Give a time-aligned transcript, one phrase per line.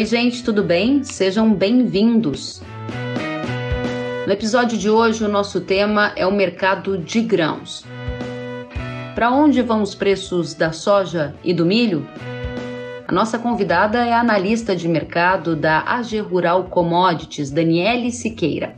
[0.00, 1.04] Oi, gente, tudo bem?
[1.04, 2.62] Sejam bem-vindos.
[4.26, 7.84] No episódio de hoje, o nosso tema é o mercado de grãos.
[9.14, 12.08] Para onde vão os preços da soja e do milho?
[13.06, 18.74] A nossa convidada é a analista de mercado da AG Rural Commodities, Daniele Siqueira.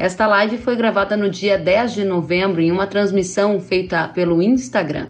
[0.00, 5.06] Esta live foi gravada no dia 10 de novembro em uma transmissão feita pelo Instagram.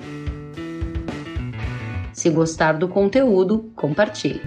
[2.24, 4.41] Se gostar do conteúdo, compartilhe.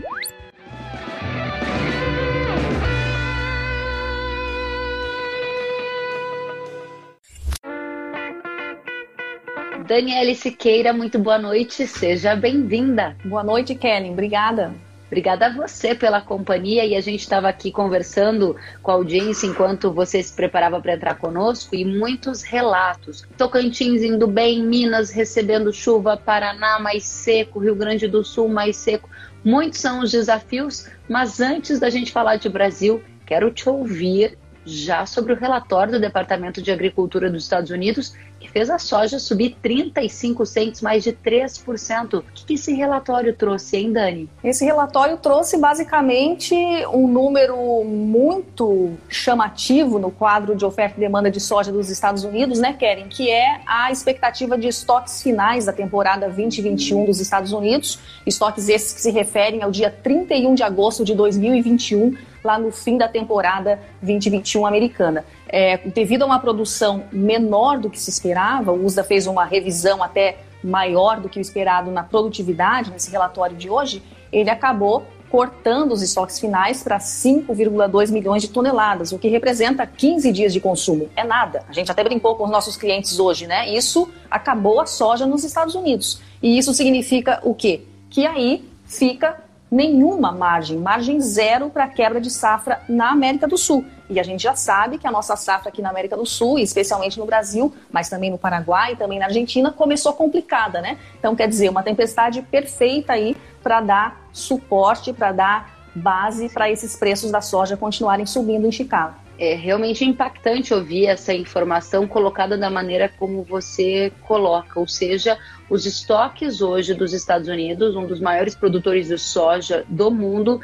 [9.88, 13.16] Daniele Siqueira, muito boa noite, seja bem-vinda.
[13.24, 14.74] Boa noite, Kelly, obrigada.
[15.08, 19.92] Obrigada a você pela companhia e a gente estava aqui conversando com a audiência enquanto
[19.92, 23.26] você se preparava para entrar conosco e muitos relatos.
[23.38, 29.10] Tocantins indo bem, Minas recebendo chuva, Paraná mais seco, Rio Grande do Sul mais seco.
[29.44, 34.38] Muitos são os desafios, mas antes da gente falar de Brasil, quero te ouvir
[34.68, 39.18] já sobre o relatório do Departamento de Agricultura dos Estados Unidos, que fez a soja
[39.18, 42.20] subir 35 centos, mais de 3%.
[42.20, 44.30] O que esse relatório trouxe, hein, Dani?
[44.44, 46.54] Esse relatório trouxe basicamente
[46.94, 52.60] um número muito chamativo no quadro de oferta e demanda de soja dos Estados Unidos,
[52.60, 53.08] né, Keren?
[53.08, 58.00] Que é a expectativa de estoques finais da temporada 2021 dos Estados Unidos.
[58.26, 62.16] Estoques esses que se referem ao dia 31 de agosto de 2021
[62.48, 65.26] lá no fim da temporada 2021 americana.
[65.48, 70.02] É, devido a uma produção menor do que se esperava, o USDA fez uma revisão
[70.02, 75.92] até maior do que o esperado na produtividade, nesse relatório de hoje, ele acabou cortando
[75.92, 81.10] os estoques finais para 5,2 milhões de toneladas, o que representa 15 dias de consumo.
[81.18, 81.66] É nada.
[81.68, 83.70] A gente até brincou com os nossos clientes hoje, né?
[83.70, 86.22] Isso acabou a soja nos Estados Unidos.
[86.42, 87.82] E isso significa o quê?
[88.10, 93.86] Que aí fica nenhuma margem, margem zero para quebra de safra na América do Sul.
[94.10, 97.20] E a gente já sabe que a nossa safra aqui na América do Sul, especialmente
[97.20, 100.98] no Brasil, mas também no Paraguai e também na Argentina, começou complicada, né?
[101.20, 106.96] Então, quer dizer, uma tempestade perfeita aí para dar suporte, para dar base para esses
[106.96, 109.27] preços da soja continuarem subindo em Chicago.
[109.40, 115.38] É realmente impactante ouvir essa informação colocada da maneira como você coloca, ou seja,
[115.70, 120.60] os estoques hoje dos Estados Unidos, um dos maiores produtores de soja do mundo,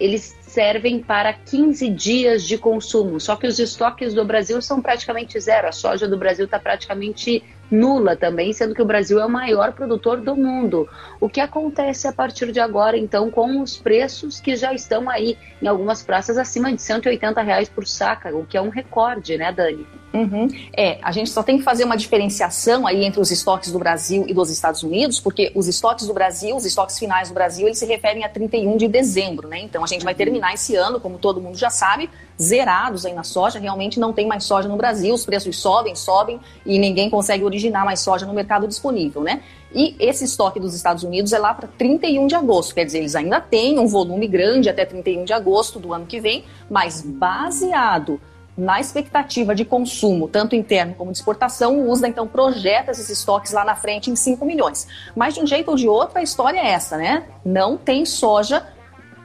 [0.00, 3.20] eles servem para 15 dias de consumo.
[3.20, 5.68] Só que os estoques do Brasil são praticamente zero.
[5.68, 9.72] A soja do Brasil está praticamente nula também, sendo que o Brasil é o maior
[9.72, 10.88] produtor do mundo.
[11.20, 15.36] O que acontece a partir de agora, então, com os preços que já estão aí
[15.60, 19.52] em algumas praças acima de 180 reais por saca, o que é um recorde, né,
[19.52, 19.86] Dani?
[20.12, 20.48] Uhum.
[20.74, 24.24] É, a gente só tem que fazer uma diferenciação aí entre os estoques do Brasil
[24.26, 27.78] e dos Estados Unidos, porque os estoques do Brasil, os estoques finais do Brasil, eles
[27.78, 29.58] se referem a 31 de dezembro, né?
[29.60, 30.18] Então a gente vai uhum.
[30.18, 32.08] terminar esse ano, como todo mundo já sabe,
[32.40, 36.40] zerados aí na soja, realmente não tem mais soja no Brasil, os preços sobem, sobem
[36.64, 39.42] e ninguém consegue originar mais soja no mercado disponível, né?
[39.74, 43.14] E esse estoque dos Estados Unidos é lá para 31 de agosto, quer dizer, eles
[43.14, 48.20] ainda têm um volume grande até 31 de agosto do ano que vem, mas baseado
[48.56, 53.52] na expectativa de consumo, tanto interno como de exportação, o USDA então projeta esses estoques
[53.52, 54.88] lá na frente em 5 milhões.
[55.14, 57.24] Mas de um jeito ou de outro, a história é essa, né?
[57.44, 58.66] Não tem soja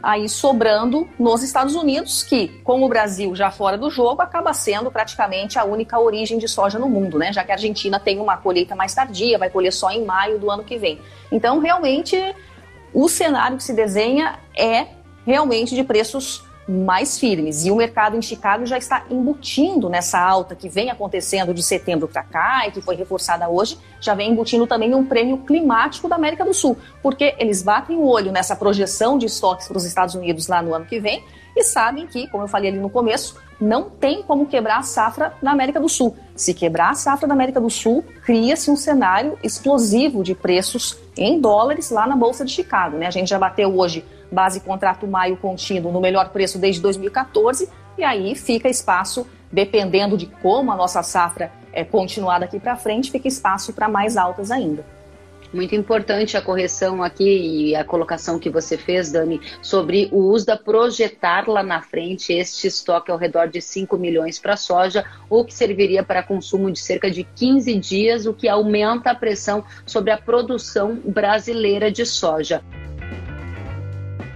[0.03, 4.91] aí sobrando nos Estados Unidos, que, com o Brasil já fora do jogo, acaba sendo
[4.91, 7.31] praticamente a única origem de soja no mundo, né?
[7.31, 10.49] Já que a Argentina tem uma colheita mais tardia, vai colher só em maio do
[10.49, 10.99] ano que vem.
[11.31, 12.17] Então, realmente,
[12.93, 14.87] o cenário que se desenha é
[15.25, 17.65] realmente de preços mais firmes.
[17.65, 22.07] E o mercado em Chicago já está embutindo nessa alta que vem acontecendo de setembro
[22.07, 26.15] para cá e que foi reforçada hoje, já vem embutindo também um prêmio climático da
[26.15, 30.15] América do Sul, porque eles batem o olho nessa projeção de estoques para os Estados
[30.15, 31.23] Unidos lá no ano que vem
[31.55, 35.33] e sabem que, como eu falei ali no começo, não tem como quebrar a safra
[35.41, 36.15] na América do Sul.
[36.35, 41.39] Se quebrar a safra da América do Sul, cria-se um cenário explosivo de preços em
[41.39, 42.97] dólares lá na Bolsa de Chicago.
[42.97, 43.05] Né?
[43.05, 48.03] A gente já bateu hoje base contrato maio contínuo no melhor preço desde 2014, e
[48.03, 53.27] aí fica espaço, dependendo de como a nossa safra é continuar daqui para frente, fica
[53.27, 54.85] espaço para mais altas ainda.
[55.53, 60.45] Muito importante a correção aqui e a colocação que você fez, Dani, sobre o uso
[60.45, 65.43] da projetar lá na frente este estoque ao redor de 5 milhões para soja, o
[65.43, 70.11] que serviria para consumo de cerca de 15 dias, o que aumenta a pressão sobre
[70.11, 72.63] a produção brasileira de soja.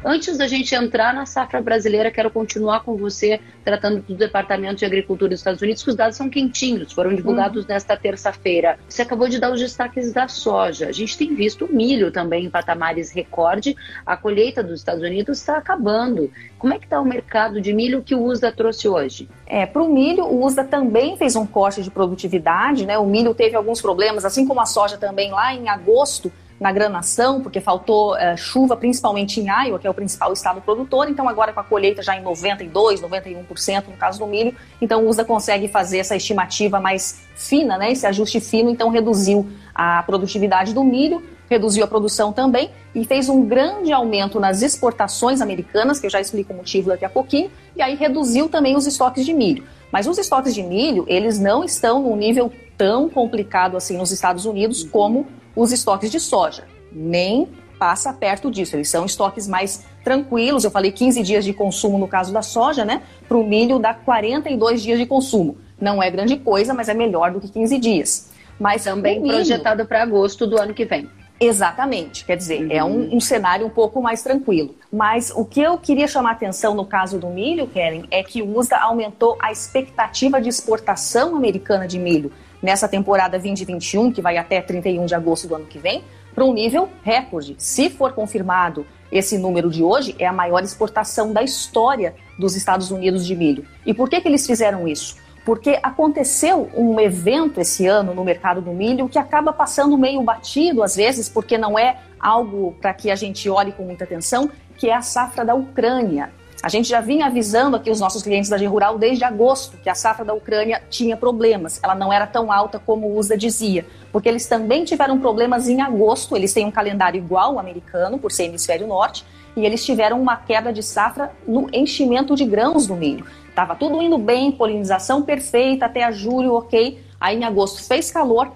[0.07, 4.85] Antes da gente entrar na safra brasileira, quero continuar com você tratando do Departamento de
[4.85, 7.69] Agricultura dos Estados Unidos, que os dados são quentinhos, foram divulgados uhum.
[7.69, 8.77] nesta terça-feira.
[8.87, 10.89] Você acabou de dar os destaques da soja.
[10.89, 13.75] A gente tem visto o milho também em patamares recorde.
[14.05, 16.31] A colheita dos Estados Unidos está acabando.
[16.59, 19.27] Como é que está o mercado de milho que o USDA trouxe hoje?
[19.47, 22.95] É, para o milho, o USDA também fez um corte de produtividade, né?
[22.99, 27.41] O milho teve alguns problemas, assim como a soja também lá em agosto na granação,
[27.41, 31.09] porque faltou uh, chuva, principalmente em Iowa, que é o principal estado produtor.
[31.09, 35.25] Então, agora com a colheita já em 92%, 91% no caso do milho, então o
[35.25, 40.83] consegue fazer essa estimativa mais fina, né, esse ajuste fino, então reduziu a produtividade do
[40.83, 46.09] milho, reduziu a produção também e fez um grande aumento nas exportações americanas, que eu
[46.09, 49.63] já explico o motivo daqui a pouquinho, e aí reduziu também os estoques de milho.
[49.91, 54.45] Mas os estoques de milho, eles não estão num nível tão complicado assim nos Estados
[54.45, 56.63] Unidos como os estoques de soja.
[56.91, 58.75] Nem passa perto disso.
[58.75, 60.63] Eles são estoques mais tranquilos.
[60.63, 63.01] Eu falei 15 dias de consumo no caso da soja, né?
[63.27, 65.57] Para o milho dá 42 dias de consumo.
[65.79, 68.31] Não é grande coisa, mas é melhor do que 15 dias.
[68.59, 69.33] Mas também milho...
[69.33, 71.09] projetado para agosto do ano que vem.
[71.37, 72.71] Exatamente, quer dizer, uhum.
[72.71, 73.17] é um, uhum.
[73.17, 74.73] um, cenário um pouco mais tranquilo.
[74.91, 78.57] Mas o que eu queria chamar atenção no caso do milho, Keren, é que o
[78.57, 82.31] USDA aumentou a expectativa de exportação americana de milho
[82.65, 86.03] nessa temporada 2021, que vai até 31 de agosto do ano que vem,
[86.33, 87.55] para um nível recorde.
[87.59, 92.89] Se for confirmado esse número de hoje, é a maior exportação da história dos Estados
[92.89, 93.65] Unidos de milho.
[93.85, 95.15] E por que, que eles fizeram isso?
[95.45, 100.81] Porque aconteceu um evento esse ano no mercado do milho que acaba passando meio batido
[100.81, 104.89] às vezes, porque não é algo para que a gente olhe com muita atenção, que
[104.89, 106.31] é a safra da Ucrânia.
[106.65, 109.93] A gente já vinha avisando aqui os nossos clientes da Rural desde agosto que a
[109.93, 111.79] safra da Ucrânia tinha problemas.
[111.83, 115.79] Ela não era tão alta como o USA dizia, porque eles também tiveram problemas em
[115.79, 116.35] agosto.
[116.35, 119.23] Eles têm um calendário igual ao americano, por ser hemisfério norte,
[119.55, 123.27] e eles tiveram uma queda de safra no enchimento de grãos do milho.
[123.47, 126.99] Estava tudo indo bem, polinização perfeita até julho, ok.
[127.21, 128.51] Aí em agosto fez calor,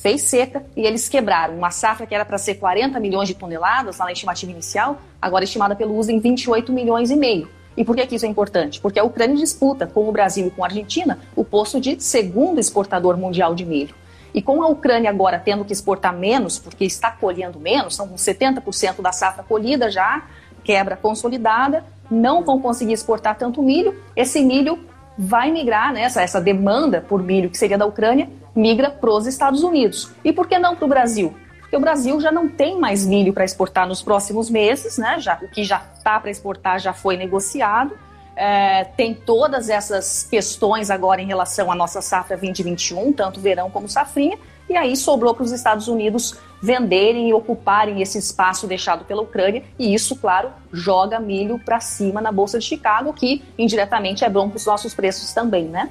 [0.00, 3.98] fez seca e eles quebraram uma safra que era para ser 40 milhões de toneladas
[3.98, 7.48] lá na estimativa inicial, agora estimada pelo USA em 28 milhões e meio.
[7.76, 8.80] E por que, que isso é importante?
[8.80, 12.58] Porque a Ucrânia disputa com o Brasil e com a Argentina o posto de segundo
[12.58, 13.94] exportador mundial de milho.
[14.32, 19.02] E com a Ucrânia agora tendo que exportar menos, porque está colhendo menos, são 70%
[19.02, 20.24] da safra colhida já,
[20.64, 24.78] quebra consolidada, não vão conseguir exportar tanto milho, esse milho
[25.18, 29.26] vai migrar, né, essa, essa demanda por milho que seria da Ucrânia, migra para os
[29.26, 30.10] Estados Unidos.
[30.24, 31.34] E por que não para o Brasil?
[31.60, 35.20] Porque o Brasil já não tem mais milho para exportar nos próximos meses, né?
[35.20, 37.96] Já, o que já está para exportar já foi negociado.
[38.34, 43.88] É, tem todas essas questões agora em relação à nossa safra 2021, tanto verão como
[43.88, 44.38] safrinha,
[44.68, 49.62] e aí sobrou para os Estados Unidos venderem e ocuparem esse espaço deixado pela Ucrânia,
[49.78, 54.48] e isso, claro, joga milho para cima na Bolsa de Chicago, que indiretamente é bom
[54.48, 55.90] para os nossos preços também, né?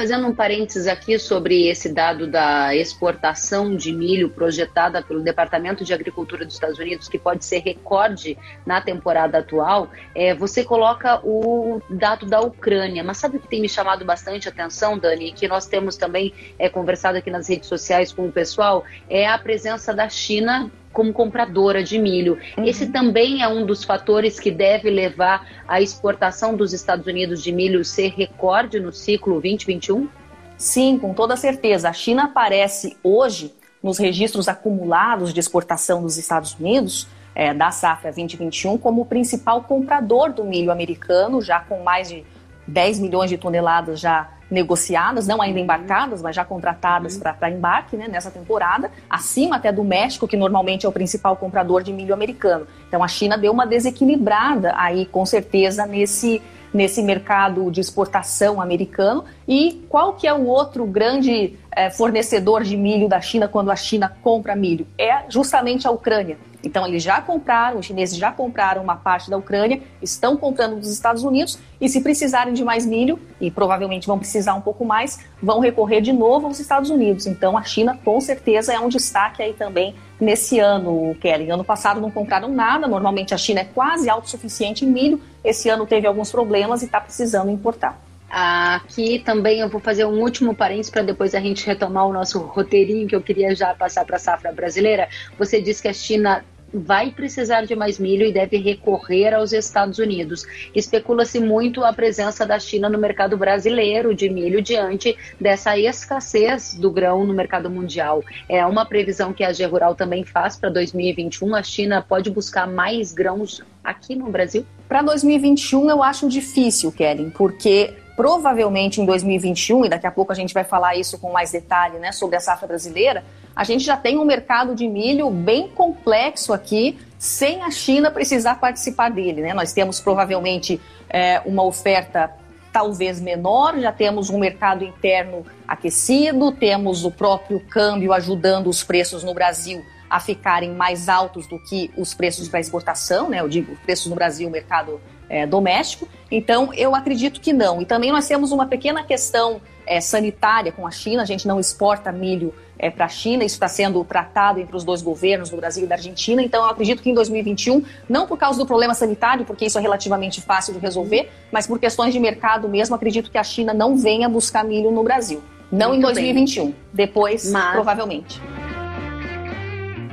[0.00, 5.92] Fazendo um parênteses aqui sobre esse dado da exportação de milho projetada pelo Departamento de
[5.92, 11.82] Agricultura dos Estados Unidos, que pode ser recorde na temporada atual, é, você coloca o
[11.90, 13.04] dado da Ucrânia.
[13.04, 16.66] Mas sabe o que tem me chamado bastante atenção, Dani, que nós temos também é,
[16.70, 21.82] conversado aqui nas redes sociais com o pessoal, é a presença da China como compradora
[21.82, 22.38] de milho.
[22.56, 22.64] Uhum.
[22.64, 27.52] Esse também é um dos fatores que deve levar à exportação dos Estados Unidos de
[27.52, 30.08] milho ser recorde no ciclo 2021?
[30.56, 31.88] Sim, com toda certeza.
[31.88, 38.10] A China aparece hoje nos registros acumulados de exportação dos Estados Unidos é, da safra
[38.10, 42.24] 2021 como o principal comprador do milho americano, já com mais de
[42.66, 47.20] 10 milhões de toneladas já negociadas, não ainda embarcadas, mas já contratadas uhum.
[47.20, 51.82] para embarque né, nessa temporada, acima até do México, que normalmente é o principal comprador
[51.82, 52.66] de milho americano.
[52.88, 56.42] Então a China deu uma desequilibrada aí, com certeza, nesse,
[56.74, 59.24] nesse mercado de exportação americano.
[59.46, 63.76] E qual que é o outro grande é, fornecedor de milho da China quando a
[63.76, 64.86] China compra milho?
[64.98, 66.38] É justamente a Ucrânia.
[66.62, 70.90] Então, eles já compraram, os chineses já compraram uma parte da Ucrânia, estão comprando dos
[70.90, 75.18] Estados Unidos e, se precisarem de mais milho, e provavelmente vão precisar um pouco mais,
[75.42, 77.26] vão recorrer de novo aos Estados Unidos.
[77.26, 81.50] Então, a China, com certeza, é um destaque aí também nesse ano, Kelly.
[81.50, 85.86] Ano passado não compraram nada, normalmente a China é quase autossuficiente em milho, esse ano
[85.86, 88.09] teve alguns problemas e está precisando importar.
[88.30, 92.38] Aqui também eu vou fazer um último parênteses para depois a gente retomar o nosso
[92.38, 95.08] roteirinho que eu queria já passar para a safra brasileira.
[95.36, 99.98] Você disse que a China vai precisar de mais milho e deve recorrer aos Estados
[99.98, 100.46] Unidos.
[100.74, 106.90] Especula-se muito a presença da China no mercado brasileiro de milho diante dessa escassez do
[106.90, 108.22] grão no mercado mundial.
[108.48, 111.54] É uma previsão que a G Rural também faz para 2021.
[111.54, 114.64] A China pode buscar mais grãos aqui no Brasil?
[114.88, 120.34] Para 2021 eu acho difícil, Kellen, porque provavelmente em 2021, e daqui a pouco a
[120.34, 123.24] gente vai falar isso com mais detalhe né, sobre a safra brasileira,
[123.56, 128.56] a gente já tem um mercado de milho bem complexo aqui, sem a China precisar
[128.56, 129.40] participar dele.
[129.40, 129.54] Né?
[129.54, 132.30] Nós temos provavelmente é, uma oferta
[132.70, 139.24] talvez menor, já temos um mercado interno aquecido, temos o próprio câmbio ajudando os preços
[139.24, 143.40] no Brasil a ficarem mais altos do que os preços para exportação, né?
[143.40, 145.00] Eu digo preços no Brasil, mercado
[145.30, 146.08] é, doméstico.
[146.30, 147.80] Então, eu acredito que não.
[147.80, 151.22] E também nós temos uma pequena questão é, sanitária com a China.
[151.22, 153.44] A gente não exporta milho é, para a China.
[153.44, 156.42] Isso está sendo tratado entre os dois governos, do Brasil e da Argentina.
[156.42, 159.80] Então, eu acredito que em 2021, não por causa do problema sanitário, porque isso é
[159.80, 163.96] relativamente fácil de resolver, mas por questões de mercado mesmo, acredito que a China não
[163.96, 165.40] venha buscar milho no Brasil.
[165.70, 166.64] Não Muito em 2021.
[166.64, 166.74] Bem.
[166.92, 167.72] Depois, mas...
[167.72, 168.40] provavelmente.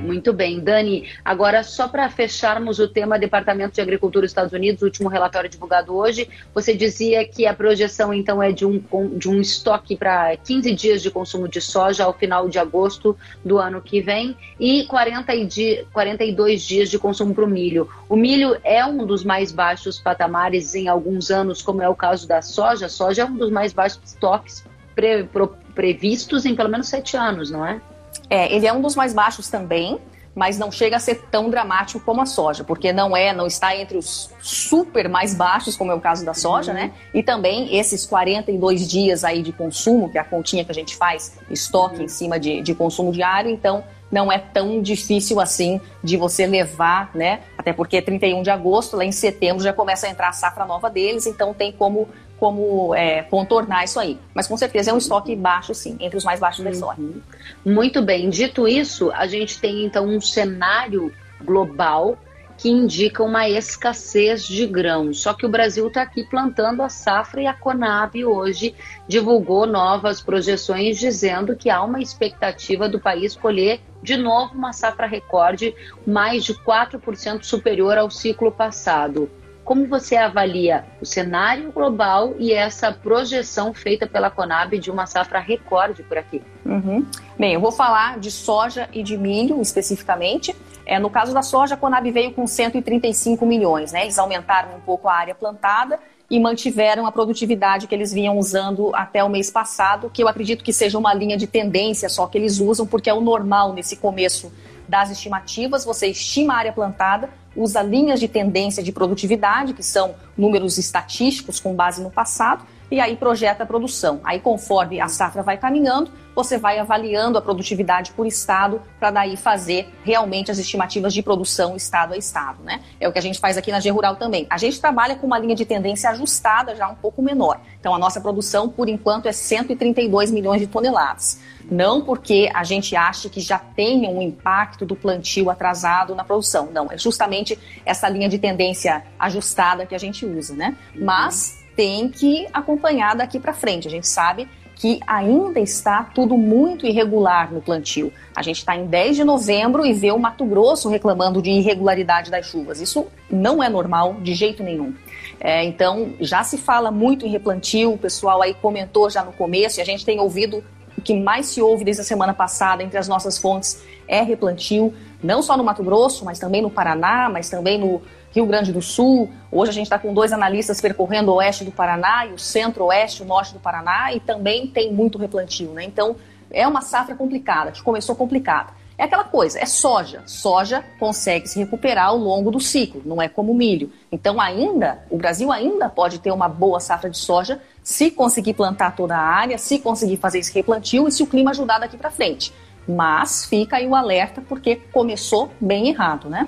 [0.07, 1.09] Muito bem, Dani.
[1.23, 5.93] Agora, só para fecharmos o tema Departamento de Agricultura dos Estados Unidos, último relatório divulgado
[5.93, 8.81] hoje, você dizia que a projeção então é de um,
[9.17, 13.57] de um estoque para 15 dias de consumo de soja ao final de agosto do
[13.57, 17.89] ano que vem e 40 e 42 dias de consumo para o milho.
[18.07, 22.25] O milho é um dos mais baixos patamares em alguns anos, como é o caso
[22.25, 22.85] da soja.
[22.85, 24.63] A soja é um dos mais baixos estoques
[24.95, 27.81] pre, pro, previstos em pelo menos sete anos, não é?
[28.29, 29.99] É, ele é um dos mais baixos também,
[30.37, 33.75] mas não chega a ser tão dramático como a soja, porque não é, não está
[33.75, 36.77] entre os super mais baixos, como é o caso da soja, uhum.
[36.77, 36.91] né?
[37.11, 40.95] E também esses 42 dias aí de consumo, que é a continha que a gente
[40.95, 42.03] faz, estoque uhum.
[42.03, 47.09] em cima de, de consumo diário, então não é tão difícil assim de você levar,
[47.15, 47.41] né?
[47.57, 50.89] Até porque 31 de agosto, lá em setembro, já começa a entrar a safra nova
[50.89, 52.07] deles, então tem como
[52.39, 54.19] como é, contornar isso aí.
[54.33, 57.01] Mas com certeza é um estoque baixo, sim, entre os mais baixos da história.
[57.01, 57.21] Uhum.
[57.65, 58.29] Muito bem.
[58.29, 61.11] Dito isso, a gente tem então um cenário
[61.43, 62.17] global
[62.57, 65.21] que indica uma escassez de grãos.
[65.21, 68.73] Só que o Brasil está aqui plantando a safra e a Conab hoje
[69.07, 75.05] divulgou novas projeções dizendo que há uma expectativa do país colher de novo uma safra
[75.05, 75.75] recorde,
[76.05, 79.29] mais de 4% superior ao ciclo passado.
[79.67, 85.39] Como você avalia o cenário global e essa projeção feita pela Conab de uma safra
[85.39, 86.41] recorde por aqui?
[86.65, 87.05] Uhum.
[87.37, 90.55] Bem, eu vou falar de soja e de milho especificamente.
[90.85, 94.03] É, no caso da soja, a Conab veio com 135 milhões, né?
[94.03, 95.99] Eles aumentaram um pouco a área plantada
[96.31, 100.63] e mantiveram a produtividade que eles vinham usando até o mês passado, que eu acredito
[100.63, 103.97] que seja uma linha de tendência só que eles usam, porque é o normal nesse
[103.97, 104.49] começo
[104.87, 110.15] das estimativas, você estima a área plantada, usa linhas de tendência de produtividade, que são
[110.37, 114.21] números estatísticos com base no passado, e aí projeta a produção.
[114.23, 119.35] Aí, conforme a safra vai caminhando, você vai avaliando a produtividade por estado para daí
[119.35, 122.79] fazer realmente as estimativas de produção estado a estado, né?
[122.99, 124.45] É o que a gente faz aqui na G Rural também.
[124.47, 127.59] A gente trabalha com uma linha de tendência ajustada já um pouco menor.
[127.79, 131.39] Então, a nossa produção, por enquanto, é 132 milhões de toneladas.
[131.71, 136.69] Não porque a gente acha que já tenha um impacto do plantio atrasado na produção.
[136.71, 140.77] Não, é justamente essa linha de tendência ajustada que a gente usa, né?
[140.95, 143.87] Mas tem que acompanhar daqui para frente.
[143.87, 148.13] A gente sabe que ainda está tudo muito irregular no plantio.
[148.35, 152.29] A gente está em 10 de novembro e vê o Mato Grosso reclamando de irregularidade
[152.29, 152.79] das chuvas.
[152.79, 154.93] Isso não é normal de jeito nenhum.
[155.39, 159.79] É, então, já se fala muito em replantio, o pessoal aí comentou já no começo,
[159.79, 160.63] e a gente tem ouvido
[160.97, 164.93] o que mais se ouve desde a semana passada entre as nossas fontes é replantio,
[165.21, 168.01] não só no Mato Grosso, mas também no Paraná, mas também no
[168.37, 169.31] Rio Grande do Sul.
[169.51, 173.23] Hoje a gente está com dois analistas percorrendo o oeste do Paraná e o centro-oeste,
[173.23, 175.83] o norte do Paraná, e também tem muito replantio, né?
[175.83, 176.15] Então
[176.51, 178.69] é uma safra complicada, que começou complicada.
[178.95, 180.21] É aquela coisa, é soja.
[180.27, 183.91] Soja consegue se recuperar ao longo do ciclo, não é como milho.
[184.11, 188.95] Então ainda, o Brasil ainda pode ter uma boa safra de soja se conseguir plantar
[188.95, 192.11] toda a área, se conseguir fazer esse replantio e se o clima ajudar daqui para
[192.11, 192.53] frente.
[192.87, 196.47] Mas fica aí o alerta porque começou bem errado, né?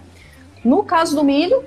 [0.63, 1.63] No caso do milho,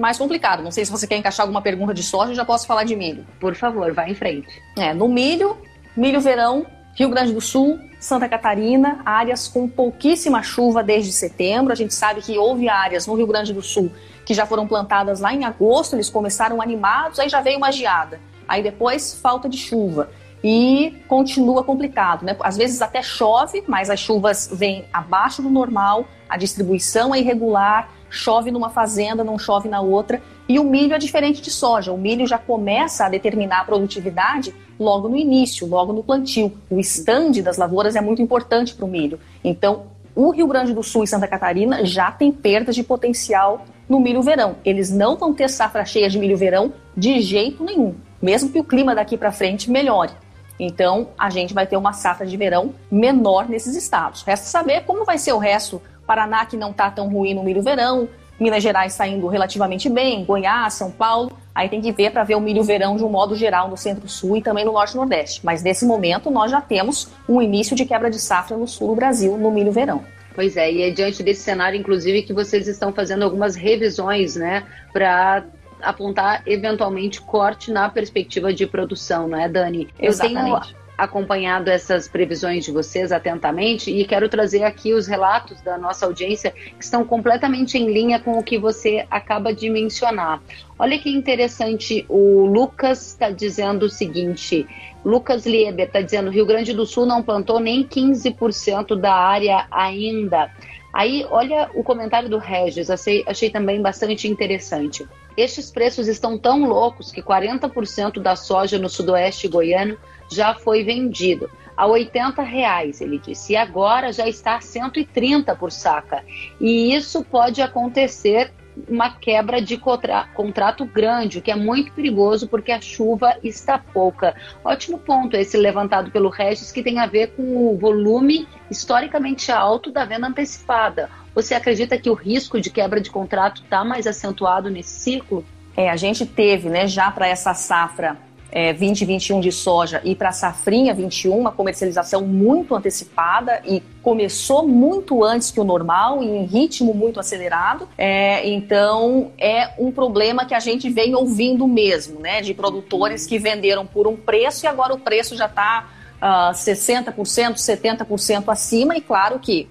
[0.00, 0.62] mais complicado.
[0.62, 2.96] Não sei se você quer encaixar alguma pergunta de soja, eu já posso falar de
[2.96, 3.26] milho.
[3.38, 4.48] Por favor, vá em frente.
[4.76, 5.58] É, no milho,
[5.96, 11.72] milho verão, Rio Grande do Sul, Santa Catarina, áreas com pouquíssima chuva desde setembro.
[11.72, 13.90] A gente sabe que houve áreas no Rio Grande do Sul
[14.30, 18.20] que já foram plantadas lá em agosto, eles começaram animados, aí já veio uma geada.
[18.46, 20.10] Aí depois falta de chuva
[20.42, 22.36] e continua complicado, né?
[22.40, 27.90] Às vezes até chove, mas as chuvas vêm abaixo do normal, a distribuição é irregular,
[28.10, 30.20] chove numa fazenda, não chove na outra.
[30.48, 31.92] E o milho é diferente de soja.
[31.92, 36.52] O milho já começa a determinar a produtividade logo no início, logo no plantio.
[36.68, 39.20] O estande das lavouras é muito importante para o milho.
[39.44, 44.00] Então, o Rio Grande do Sul e Santa Catarina já tem perdas de potencial no
[44.00, 44.56] milho verão.
[44.64, 48.64] Eles não vão ter safra cheia de milho verão de jeito nenhum, mesmo que o
[48.64, 50.12] clima daqui para frente melhore.
[50.60, 54.22] Então, a gente vai ter uma safra de verão menor nesses estados.
[54.22, 55.80] Resta saber como vai ser o resto.
[56.10, 58.08] Paraná, que não está tão ruim no milho verão,
[58.40, 61.30] Minas Gerais está indo relativamente bem, Goiás, São Paulo.
[61.54, 64.38] Aí tem que ver para ver o milho verão de um modo geral no Centro-Sul
[64.38, 65.40] e também no Norte Nordeste.
[65.44, 68.96] Mas nesse momento nós já temos um início de quebra de safra no sul do
[68.96, 70.02] Brasil no milho verão.
[70.34, 74.64] Pois é, e é diante desse cenário, inclusive, que vocês estão fazendo algumas revisões, né,
[74.92, 75.44] para
[75.80, 79.88] apontar eventualmente corte na perspectiva de produção, não é, Dani?
[79.96, 80.40] Exatamente.
[80.40, 85.78] Eu tenho acompanhado essas previsões de vocês atentamente e quero trazer aqui os relatos da
[85.78, 90.42] nossa audiência que estão completamente em linha com o que você acaba de mencionar.
[90.78, 94.66] Olha que interessante, o Lucas está dizendo o seguinte:
[95.04, 100.50] Lucas Lieber está dizendo Rio Grande do Sul não plantou nem 15% da área ainda.
[100.92, 105.06] Aí, olha o comentário do Regis, achei, achei também bastante interessante.
[105.36, 109.96] Estes preços estão tão loucos que 40% da soja no sudoeste goiano
[110.30, 115.72] já foi vendido a 80 reais, ele disse, e agora já está a 130 por
[115.72, 116.22] saca.
[116.60, 118.52] E isso pode acontecer
[118.86, 123.78] uma quebra de contra contrato grande, o que é muito perigoso porque a chuva está
[123.78, 124.34] pouca.
[124.62, 129.90] Ótimo ponto esse levantado pelo Regis, que tem a ver com o volume historicamente alto
[129.90, 131.08] da venda antecipada.
[131.34, 135.44] Você acredita que o risco de quebra de contrato está mais acentuado nesse ciclo?
[135.74, 138.18] É, a gente teve, né, já para essa safra
[138.52, 144.66] é, 2021 de soja e para a safrinha 21, uma comercialização muito antecipada e começou
[144.66, 147.88] muito antes que o normal e em ritmo muito acelerado.
[147.96, 152.40] É, então é um problema que a gente vem ouvindo mesmo, né?
[152.40, 155.88] De produtores que venderam por um preço e agora o preço já está
[156.20, 157.14] uh, 60%,
[157.54, 159.68] 70% acima, e claro que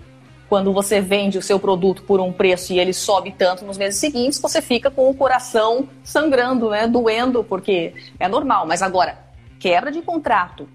[0.49, 3.99] quando você vende o seu produto por um preço e ele sobe tanto nos meses
[3.99, 8.65] seguintes, você fica com o coração sangrando, né, doendo, porque é normal.
[8.65, 9.19] Mas agora,
[9.59, 10.67] quebra de contrato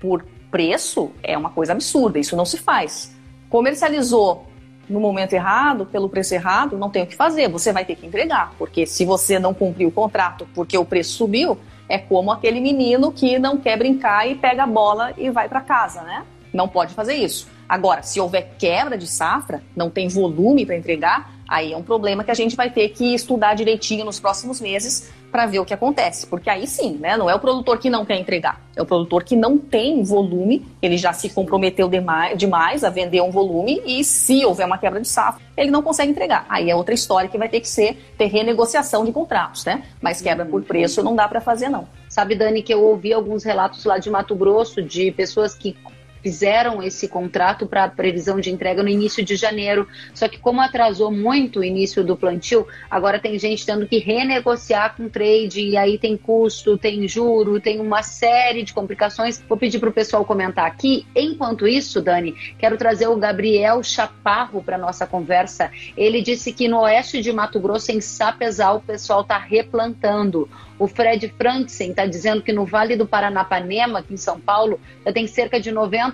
[0.00, 3.14] por preço é uma coisa absurda, isso não se faz.
[3.50, 4.46] Comercializou
[4.88, 8.06] no momento errado, pelo preço errado, não tem o que fazer, você vai ter que
[8.06, 12.60] entregar, porque se você não cumpriu o contrato porque o preço subiu, é como aquele
[12.60, 16.24] menino que não quer brincar e pega a bola e vai para casa, né?
[16.50, 17.46] Não pode fazer isso.
[17.68, 22.24] Agora, se houver quebra de safra, não tem volume para entregar, aí é um problema
[22.24, 25.74] que a gente vai ter que estudar direitinho nos próximos meses para ver o que
[25.74, 26.26] acontece.
[26.26, 27.16] Porque aí sim, né?
[27.16, 30.66] Não é o produtor que não quer entregar, é o produtor que não tem volume,
[30.80, 31.90] ele já se comprometeu
[32.36, 36.10] demais a vender um volume e se houver uma quebra de safra, ele não consegue
[36.10, 36.46] entregar.
[36.48, 39.82] Aí é outra história que vai ter que ser ter renegociação de contratos, né?
[40.00, 41.86] Mas quebra por preço não dá para fazer não.
[42.08, 45.76] Sabe, Dani, que eu ouvi alguns relatos lá de Mato Grosso de pessoas que
[46.22, 49.86] fizeram esse contrato para previsão de entrega no início de janeiro.
[50.14, 54.96] Só que como atrasou muito o início do plantio, agora tem gente tendo que renegociar
[54.96, 59.42] com trade e aí tem custo, tem juro, tem uma série de complicações.
[59.48, 61.06] Vou pedir para o pessoal comentar aqui.
[61.14, 65.70] Enquanto isso, Dani, quero trazer o Gabriel Chaparro para nossa conversa.
[65.96, 70.48] Ele disse que no oeste de Mato Grosso, em Sapezal, o pessoal está replantando.
[70.78, 75.12] O Fred Franksen está dizendo que no Vale do Paranapanema, aqui em São Paulo, já
[75.12, 76.07] tem cerca de 90%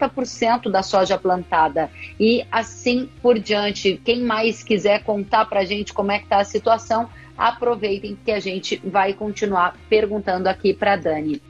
[0.70, 1.90] da soja plantada.
[2.18, 4.00] E assim por diante.
[4.04, 8.30] Quem mais quiser contar para a gente como é que está a situação, aproveitem que
[8.30, 11.42] a gente vai continuar perguntando aqui para Dani.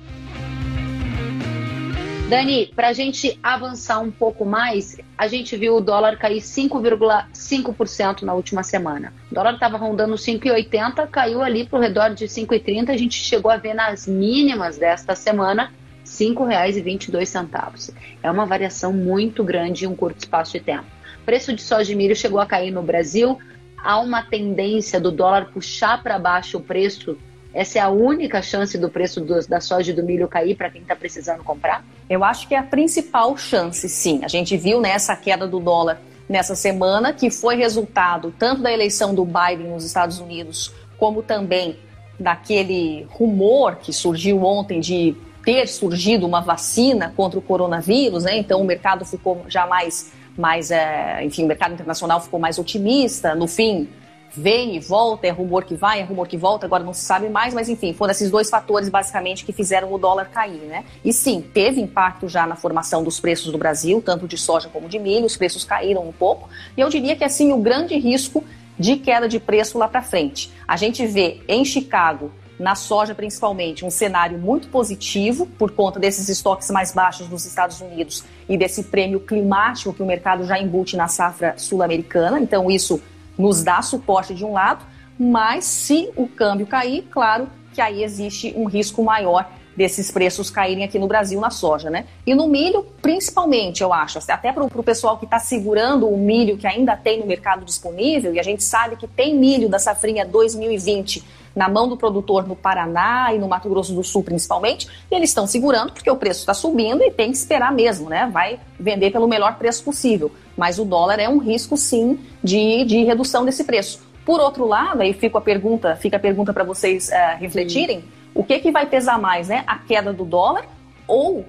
[2.29, 8.23] Dani, para a gente avançar um pouco mais, a gente viu o dólar cair 5,5%
[8.23, 9.13] na última semana.
[9.31, 12.89] O dólar estava rondando 5,80, caiu ali para o redor de 5,30.
[12.89, 15.71] A gente chegou a ver nas mínimas desta semana
[16.05, 17.95] R$ 5,22.
[18.23, 20.87] É uma variação muito grande em um curto espaço de tempo.
[21.23, 23.39] O preço de soja e milho chegou a cair no Brasil.
[23.77, 27.17] Há uma tendência do dólar puxar para baixo o preço
[27.55, 30.69] essa é a única chance do preço do, da soja e do milho cair para
[30.69, 31.85] quem está precisando comprar?
[32.11, 34.21] Eu acho que é a principal chance, sim.
[34.25, 39.15] A gente viu nessa queda do dólar nessa semana, que foi resultado tanto da eleição
[39.15, 41.77] do Biden nos Estados Unidos, como também
[42.19, 45.15] daquele rumor que surgiu ontem de
[45.45, 48.37] ter surgido uma vacina contra o coronavírus, né?
[48.39, 53.35] Então o mercado ficou já mais, mais é, enfim, o mercado internacional ficou mais otimista.
[53.35, 53.89] No fim,
[54.37, 57.29] vem e volta, é rumor que vai, é rumor que volta, agora não se sabe
[57.29, 60.85] mais, mas enfim, foram esses dois fatores basicamente que fizeram o dólar cair, né?
[61.05, 64.89] E sim, teve impacto já na formação dos preços do Brasil, tanto de soja como
[64.89, 68.43] de milho, os preços caíram um pouco, e eu diria que assim o grande risco
[68.77, 70.51] de queda de preço lá para frente.
[70.67, 76.29] A gente vê em Chicago na soja principalmente, um cenário muito positivo por conta desses
[76.29, 80.97] estoques mais baixos nos Estados Unidos e desse prêmio climático que o mercado já embute
[80.97, 82.39] na safra sul-americana.
[82.39, 83.01] Então, isso
[83.37, 84.85] nos dá suporte de um lado,
[85.19, 90.85] mas se o câmbio cair, claro que aí existe um risco maior desses preços caírem
[90.85, 92.07] aqui no Brasil na soja, né?
[92.27, 96.57] E no milho, principalmente, eu acho, até para o pessoal que está segurando o milho
[96.57, 100.25] que ainda tem no mercado disponível, e a gente sabe que tem milho da safrinha
[100.25, 105.15] 2020 na mão do produtor no Paraná e no Mato Grosso do Sul, principalmente, e
[105.15, 108.29] eles estão segurando porque o preço está subindo e tem que esperar mesmo, né?
[108.33, 110.33] Vai vender pelo melhor preço possível.
[110.57, 114.03] Mas o dólar é um risco, sim, de, de redução desse preço.
[114.25, 118.05] Por outro lado, aí fica a pergunta, fica a pergunta para vocês uh, refletirem.
[118.35, 119.65] O que, que vai pesar mais, né?
[119.67, 120.67] A queda do dólar
[121.07, 121.45] ou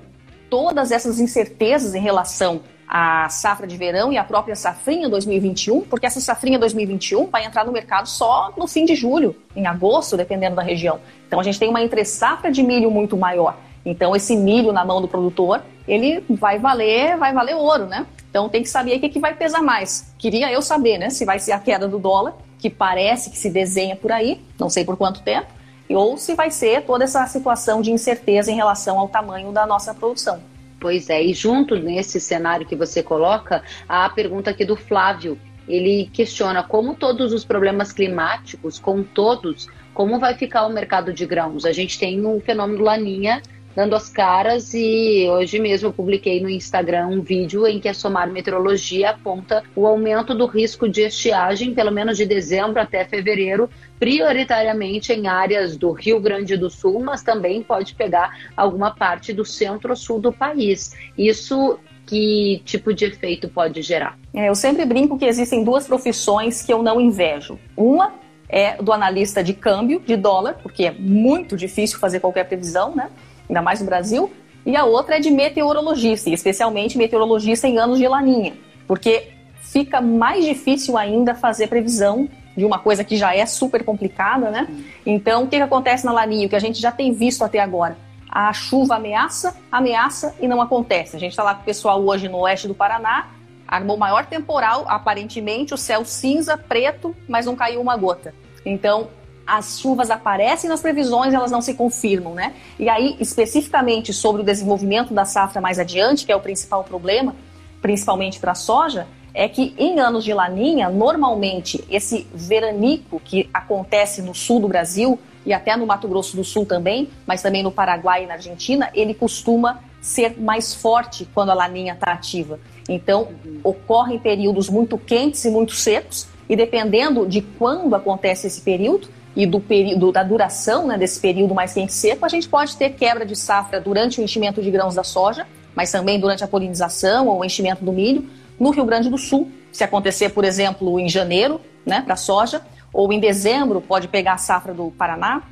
[0.49, 6.05] todas essas incertezas em relação a safra de verão e a própria safrinha 2021, porque
[6.05, 10.55] essa safrinha 2021 vai entrar no mercado só no fim de julho, em agosto, dependendo
[10.55, 10.99] da região.
[11.27, 13.57] Então a gente tem uma entre safra de milho muito maior.
[13.85, 18.05] Então esse milho na mão do produtor, ele vai valer, vai valer ouro, né?
[18.29, 20.13] Então tem que saber o que, que vai pesar mais.
[20.17, 21.09] Queria eu saber, né?
[21.09, 24.69] Se vai ser a queda do dólar, que parece que se desenha por aí, não
[24.69, 25.47] sei por quanto tempo,
[25.93, 29.93] ou se vai ser toda essa situação de incerteza em relação ao tamanho da nossa
[29.93, 30.41] produção.
[30.79, 35.37] Pois é, e junto nesse cenário que você coloca, a pergunta aqui do Flávio.
[35.67, 41.25] Ele questiona como todos os problemas climáticos, com todos, como vai ficar o mercado de
[41.25, 41.65] grãos?
[41.65, 43.41] A gente tem um fenômeno laninha
[43.75, 47.93] dando as caras e hoje mesmo eu publiquei no Instagram um vídeo em que a
[47.93, 53.69] Somar Meteorologia aponta o aumento do risco de estiagem, pelo menos de dezembro até fevereiro,
[53.99, 59.43] prioritariamente em áreas do Rio Grande do Sul, mas também pode pegar alguma parte do
[59.43, 60.95] centro-sul do país.
[61.17, 64.17] Isso que tipo de efeito pode gerar?
[64.33, 67.59] É, eu sempre brinco que existem duas profissões que eu não invejo.
[67.75, 68.13] Uma
[68.47, 73.09] é do analista de câmbio de dólar, porque é muito difícil fazer qualquer previsão, né?
[73.49, 74.31] Ainda mais no Brasil,
[74.65, 78.53] e a outra é de meteorologista, especialmente meteorologista em anos de laninha,
[78.87, 79.29] porque
[79.59, 84.67] fica mais difícil ainda fazer previsão de uma coisa que já é super complicada, né?
[85.05, 86.47] Então, o que, que acontece na laninha?
[86.47, 87.97] O que a gente já tem visto até agora?
[88.29, 91.15] A chuva ameaça, ameaça e não acontece.
[91.15, 93.27] A gente está lá com o pessoal hoje no oeste do Paraná,
[93.67, 98.33] armou maior temporal, aparentemente o céu cinza, preto, mas não caiu uma gota.
[98.65, 99.09] Então,
[99.45, 102.53] as chuvas aparecem nas previsões, elas não se confirmam, né?
[102.79, 107.35] E aí, especificamente sobre o desenvolvimento da safra mais adiante, que é o principal problema,
[107.81, 114.21] principalmente para a soja, é que em anos de laninha, normalmente esse veranico que acontece
[114.21, 117.71] no sul do Brasil e até no Mato Grosso do Sul também, mas também no
[117.71, 122.59] Paraguai e na Argentina, ele costuma ser mais forte quando a laninha está ativa.
[122.87, 123.29] Então,
[123.63, 129.45] ocorrem períodos muito quentes e muito secos, e dependendo de quando acontece esse período, e
[129.45, 133.25] do período da duração né, desse período mais quente seco, a gente pode ter quebra
[133.25, 135.45] de safra durante o enchimento de grãos da soja,
[135.75, 138.25] mas também durante a polinização ou o enchimento do milho.
[138.59, 142.61] No Rio Grande do Sul, se acontecer, por exemplo, em janeiro, né, para soja,
[142.93, 145.43] ou em dezembro, pode pegar a safra do Paraná,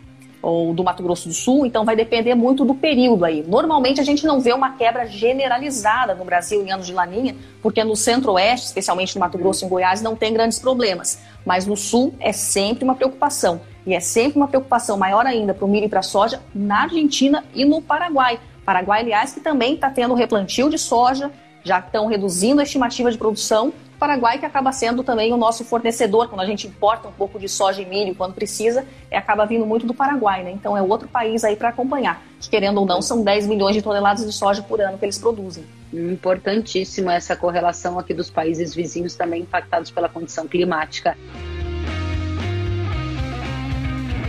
[0.43, 3.43] ou do Mato Grosso do Sul, então vai depender muito do período aí.
[3.47, 7.81] Normalmente a gente não vê uma quebra generalizada no Brasil em anos de laninha, porque
[7.81, 11.19] no centro-oeste, especialmente no Mato Grosso e em Goiás, não tem grandes problemas.
[11.45, 13.61] Mas no sul é sempre uma preocupação.
[13.85, 16.83] E é sempre uma preocupação maior ainda para o milho e para a soja na
[16.83, 18.39] Argentina e no Paraguai.
[18.65, 21.31] Paraguai, aliás, que também está tendo replantio de soja,
[21.63, 23.73] já estão reduzindo a estimativa de produção.
[23.99, 27.47] Paraguai que acaba sendo também o nosso fornecedor, quando a gente importa um pouco de
[27.47, 30.51] soja e milho quando precisa, é, acaba vindo muito do Paraguai, né?
[30.51, 32.21] Então é outro país aí para acompanhar.
[32.49, 35.63] Querendo ou não, são 10 milhões de toneladas de soja por ano que eles produzem.
[35.93, 41.15] Importantíssimo essa correlação aqui dos países vizinhos também impactados pela condição climática.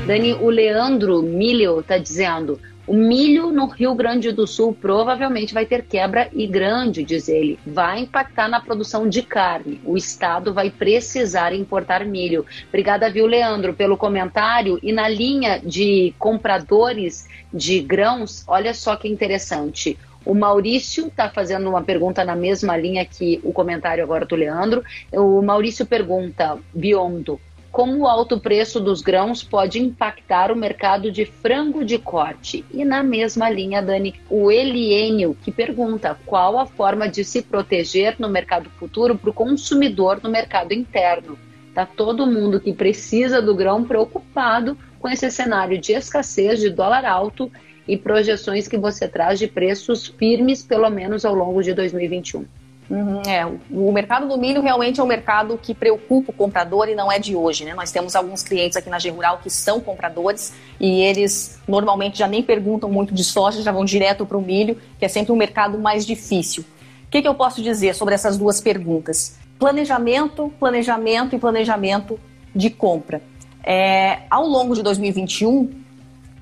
[0.07, 5.65] Dani, o Leandro Milho está dizendo: o milho no Rio Grande do Sul provavelmente vai
[5.65, 7.59] ter quebra e grande, diz ele.
[7.67, 9.81] Vai impactar na produção de carne.
[9.83, 12.45] O Estado vai precisar importar milho.
[12.69, 14.79] Obrigada, viu, Leandro, pelo comentário.
[14.83, 19.99] E na linha de compradores de grãos, olha só que interessante.
[20.23, 24.85] O Maurício está fazendo uma pergunta na mesma linha que o comentário agora do Leandro.
[25.11, 27.41] O Maurício pergunta, Biondo,
[27.75, 32.65] como o alto preço dos grãos pode impactar o mercado de frango de corte.
[32.73, 38.15] E na mesma linha, Dani, o Eliênio que pergunta qual a forma de se proteger
[38.21, 41.37] no mercado futuro para o consumidor no mercado interno.
[41.75, 47.05] Tá todo mundo que precisa do grão preocupado com esse cenário de escassez de dólar
[47.05, 47.51] alto
[47.89, 52.47] e projeções que você traz de preços firmes, pelo menos ao longo de 2021.
[52.91, 56.95] Uhum, é, o mercado do milho realmente é um mercado que preocupa o comprador e
[56.95, 57.73] não é de hoje, né?
[57.75, 62.29] Nós temos alguns clientes aqui na G Rural que são compradores e eles normalmente já
[62.29, 65.37] nem perguntam muito de soja, já vão direto para o milho, que é sempre um
[65.37, 66.63] mercado mais difícil.
[67.07, 69.39] O que, que eu posso dizer sobre essas duas perguntas?
[69.59, 72.21] Planejamento, planejamento e planejamento
[72.55, 73.23] de compra.
[73.63, 75.84] É, ao longo de 2021,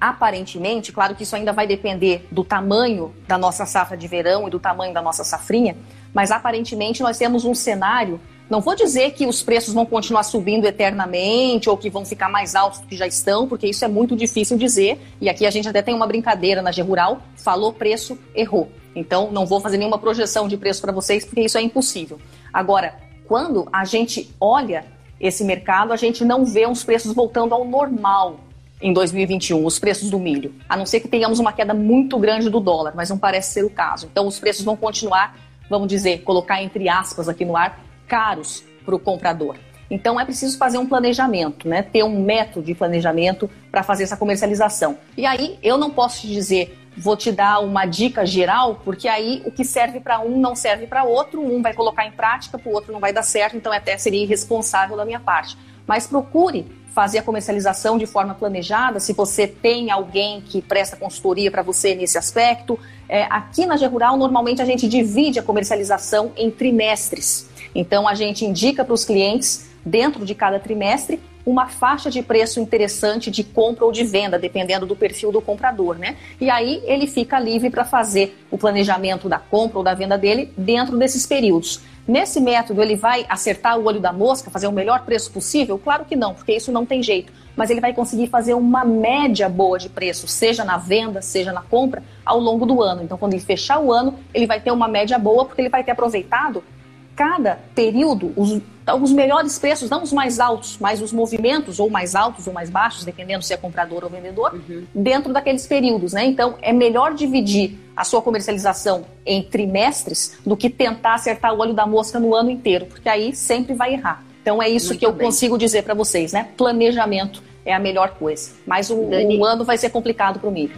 [0.03, 4.51] aparentemente, claro que isso ainda vai depender do tamanho da nossa safra de verão e
[4.51, 5.77] do tamanho da nossa safrinha,
[6.13, 8.21] mas aparentemente nós temos um cenário.
[8.51, 12.57] Não vou dizer que os preços vão continuar subindo eternamente ou que vão ficar mais
[12.57, 15.01] altos do que já estão, porque isso é muito difícil dizer.
[15.21, 18.73] E aqui a gente até tem uma brincadeira na G Rural: falou preço, errou.
[18.97, 22.19] Então não vou fazer nenhuma projeção de preço para vocês, porque isso é impossível.
[22.53, 22.97] Agora,
[23.29, 24.85] quando a gente olha
[25.21, 28.41] esse mercado, a gente não vê os preços voltando ao normal
[28.83, 30.55] em 2021, os preços do milho.
[30.69, 33.65] A não ser que tenhamos uma queda muito grande do dólar, mas não parece ser
[33.65, 34.09] o caso.
[34.11, 35.35] Então os preços vão continuar
[35.73, 39.57] vamos dizer, colocar entre aspas aqui no ar, caros para o comprador.
[39.91, 41.83] Então é preciso fazer um planejamento, né?
[41.83, 44.99] ter um método de planejamento para fazer essa comercialização.
[45.17, 49.43] E aí eu não posso te dizer, vou te dar uma dica geral, porque aí
[49.47, 52.71] o que serve para um não serve para outro, um vai colocar em prática, para
[52.71, 55.57] o outro não vai dar certo, então até seria irresponsável da minha parte.
[55.87, 61.51] Mas procure fazer a comercialização de forma planejada, se você tem alguém que presta consultoria
[61.51, 62.79] para você nesse aspecto.
[63.09, 67.49] É, aqui na G Rural, normalmente a gente divide a comercialização em trimestres.
[67.75, 72.61] Então, a gente indica para os clientes, dentro de cada trimestre, uma faixa de preço
[72.61, 76.17] interessante de compra ou de venda, dependendo do perfil do comprador, né?
[76.41, 80.53] E aí ele fica livre para fazer o planejamento da compra ou da venda dele
[80.57, 81.81] dentro desses períodos.
[82.07, 85.79] Nesse método, ele vai acertar o olho da mosca, fazer o melhor preço possível?
[85.79, 87.33] Claro que não, porque isso não tem jeito.
[87.55, 91.63] Mas ele vai conseguir fazer uma média boa de preço, seja na venda, seja na
[91.63, 93.05] compra, ao longo do ano.
[93.05, 95.85] Então, quando ele fechar o ano, ele vai ter uma média boa, porque ele vai
[95.85, 96.65] ter aproveitado
[97.15, 98.61] cada período, os,
[99.01, 102.71] os melhores preços, não os mais altos, mas os movimentos, ou mais altos ou mais
[102.71, 104.85] baixos, dependendo se é comprador ou vendedor, uhum.
[104.95, 106.13] dentro daqueles períodos.
[106.13, 106.25] Né?
[106.25, 111.75] Então, é melhor dividir a sua comercialização em trimestres do que tentar acertar o olho
[111.75, 114.25] da mosca no ano inteiro, porque aí sempre vai errar.
[114.41, 115.27] Então, é isso Muito que eu bem.
[115.27, 116.49] consigo dizer para vocês, né?
[116.57, 118.51] Planejamento é a melhor coisa.
[118.67, 120.75] Mas o, o ano vai ser complicado para o milho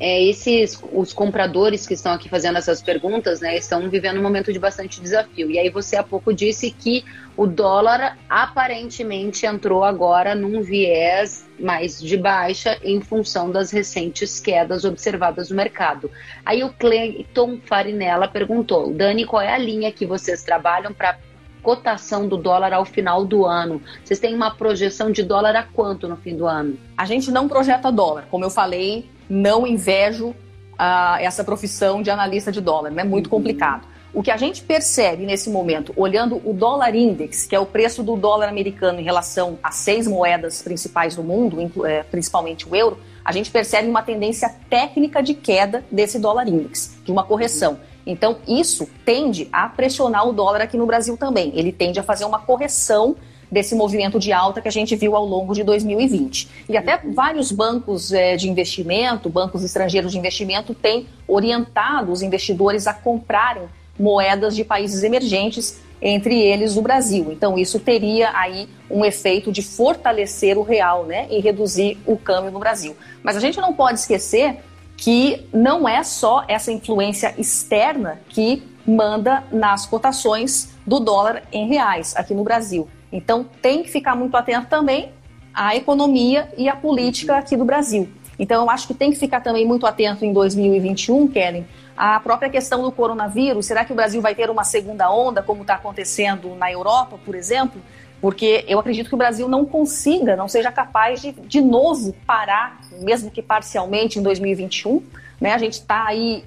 [0.00, 4.50] é, esses os compradores que estão aqui fazendo essas perguntas, né, estão vivendo um momento
[4.50, 5.50] de bastante desafio.
[5.50, 7.04] E aí você há pouco disse que
[7.36, 14.84] o dólar aparentemente entrou agora num viés mais de baixa em função das recentes quedas
[14.84, 16.10] observadas no mercado.
[16.44, 21.18] Aí o Cleiton Farinella perguntou: Dani, qual é a linha que vocês trabalham para
[21.62, 23.80] cotação do dólar ao final do ano?
[24.04, 26.76] Vocês têm uma projeção de dólar a quanto no fim do ano?
[26.96, 28.26] A gente não projeta dólar.
[28.30, 33.04] Como eu falei, não invejo uh, essa profissão de analista de dólar, é né?
[33.04, 33.38] muito uhum.
[33.38, 33.86] complicado.
[34.12, 38.02] O que a gente percebe nesse momento, olhando o dólar index, que é o preço
[38.02, 42.98] do dólar americano em relação às seis moedas principais do mundo, é, principalmente o euro,
[43.24, 47.78] a gente percebe uma tendência técnica de queda desse dólar index, de uma correção.
[48.06, 51.52] Então, isso tende a pressionar o dólar aqui no Brasil também.
[51.54, 53.16] Ele tende a fazer uma correção
[53.50, 56.48] desse movimento de alta que a gente viu ao longo de 2020.
[56.68, 62.86] E até vários bancos é, de investimento, bancos estrangeiros de investimento, têm orientado os investidores
[62.86, 63.64] a comprarem
[63.98, 67.30] moedas de países emergentes, entre eles o Brasil.
[67.30, 72.50] Então, isso teria aí um efeito de fortalecer o real né, e reduzir o câmbio
[72.50, 72.96] no Brasil.
[73.22, 74.60] Mas a gente não pode esquecer
[75.00, 82.14] que não é só essa influência externa que manda nas cotações do dólar em reais
[82.14, 82.86] aqui no Brasil.
[83.10, 85.10] Então tem que ficar muito atento também
[85.54, 88.10] à economia e à política aqui do Brasil.
[88.38, 92.50] Então eu acho que tem que ficar também muito atento em 2021, Kellen, à própria
[92.50, 93.64] questão do coronavírus.
[93.64, 97.34] Será que o Brasil vai ter uma segunda onda, como está acontecendo na Europa, por
[97.34, 97.80] exemplo?
[98.20, 102.80] Porque eu acredito que o Brasil não consiga, não seja capaz de, de novo, parar,
[103.00, 105.02] mesmo que parcialmente em 2021.
[105.40, 105.54] Né?
[105.54, 106.44] A gente está aí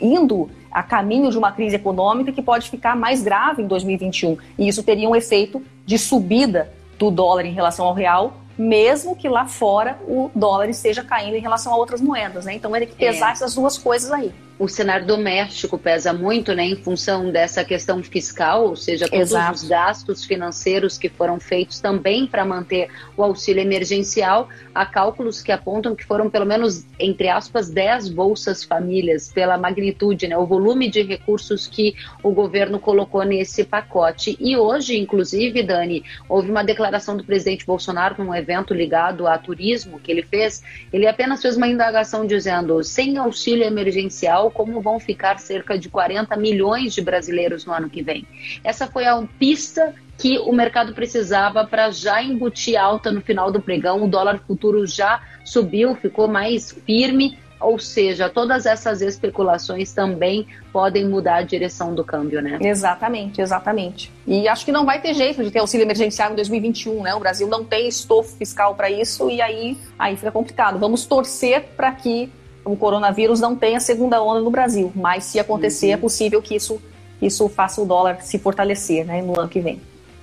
[0.00, 4.36] indo a caminho de uma crise econômica que pode ficar mais grave em 2021.
[4.58, 9.28] E isso teria um efeito de subida do dólar em relação ao real, mesmo que
[9.28, 12.44] lá fora o dólar esteja caindo em relação a outras moedas.
[12.44, 12.54] Né?
[12.54, 13.32] Então, ele tem que pesar é.
[13.32, 14.32] essas duas coisas aí.
[14.58, 19.54] O cenário doméstico pesa muito, né, em função dessa questão fiscal, ou seja, todos Exato.
[19.54, 24.48] os gastos financeiros que foram feitos também para manter o auxílio emergencial.
[24.74, 30.28] Há cálculos que apontam que foram pelo menos, entre aspas, 10 bolsas famílias, pela magnitude,
[30.28, 34.36] né, o volume de recursos que o governo colocou nesse pacote.
[34.38, 39.98] E hoje, inclusive, Dani, houve uma declaração do presidente Bolsonaro num evento ligado a turismo
[39.98, 40.62] que ele fez.
[40.92, 46.36] Ele apenas fez uma indagação dizendo: sem auxílio emergencial, como vão ficar cerca de 40
[46.36, 48.26] milhões de brasileiros no ano que vem.
[48.62, 53.60] Essa foi a pista que o mercado precisava para já embutir alta no final do
[53.60, 54.04] pregão.
[54.04, 61.08] O dólar futuro já subiu, ficou mais firme, ou seja, todas essas especulações também podem
[61.08, 62.58] mudar a direção do câmbio, né?
[62.60, 64.12] Exatamente, exatamente.
[64.26, 67.14] E acho que não vai ter jeito de ter auxílio emergencial em 2021, né?
[67.14, 70.78] O Brasil não tem estofo fiscal para isso e aí, aí fica complicado.
[70.78, 72.30] Vamos torcer para que
[72.64, 75.94] o coronavírus não tem a segunda onda no Brasil, mas se acontecer, é uhum.
[75.94, 76.80] é possível que isso,
[77.20, 79.80] isso faça o dólar se fortalecer né, no ano que vem.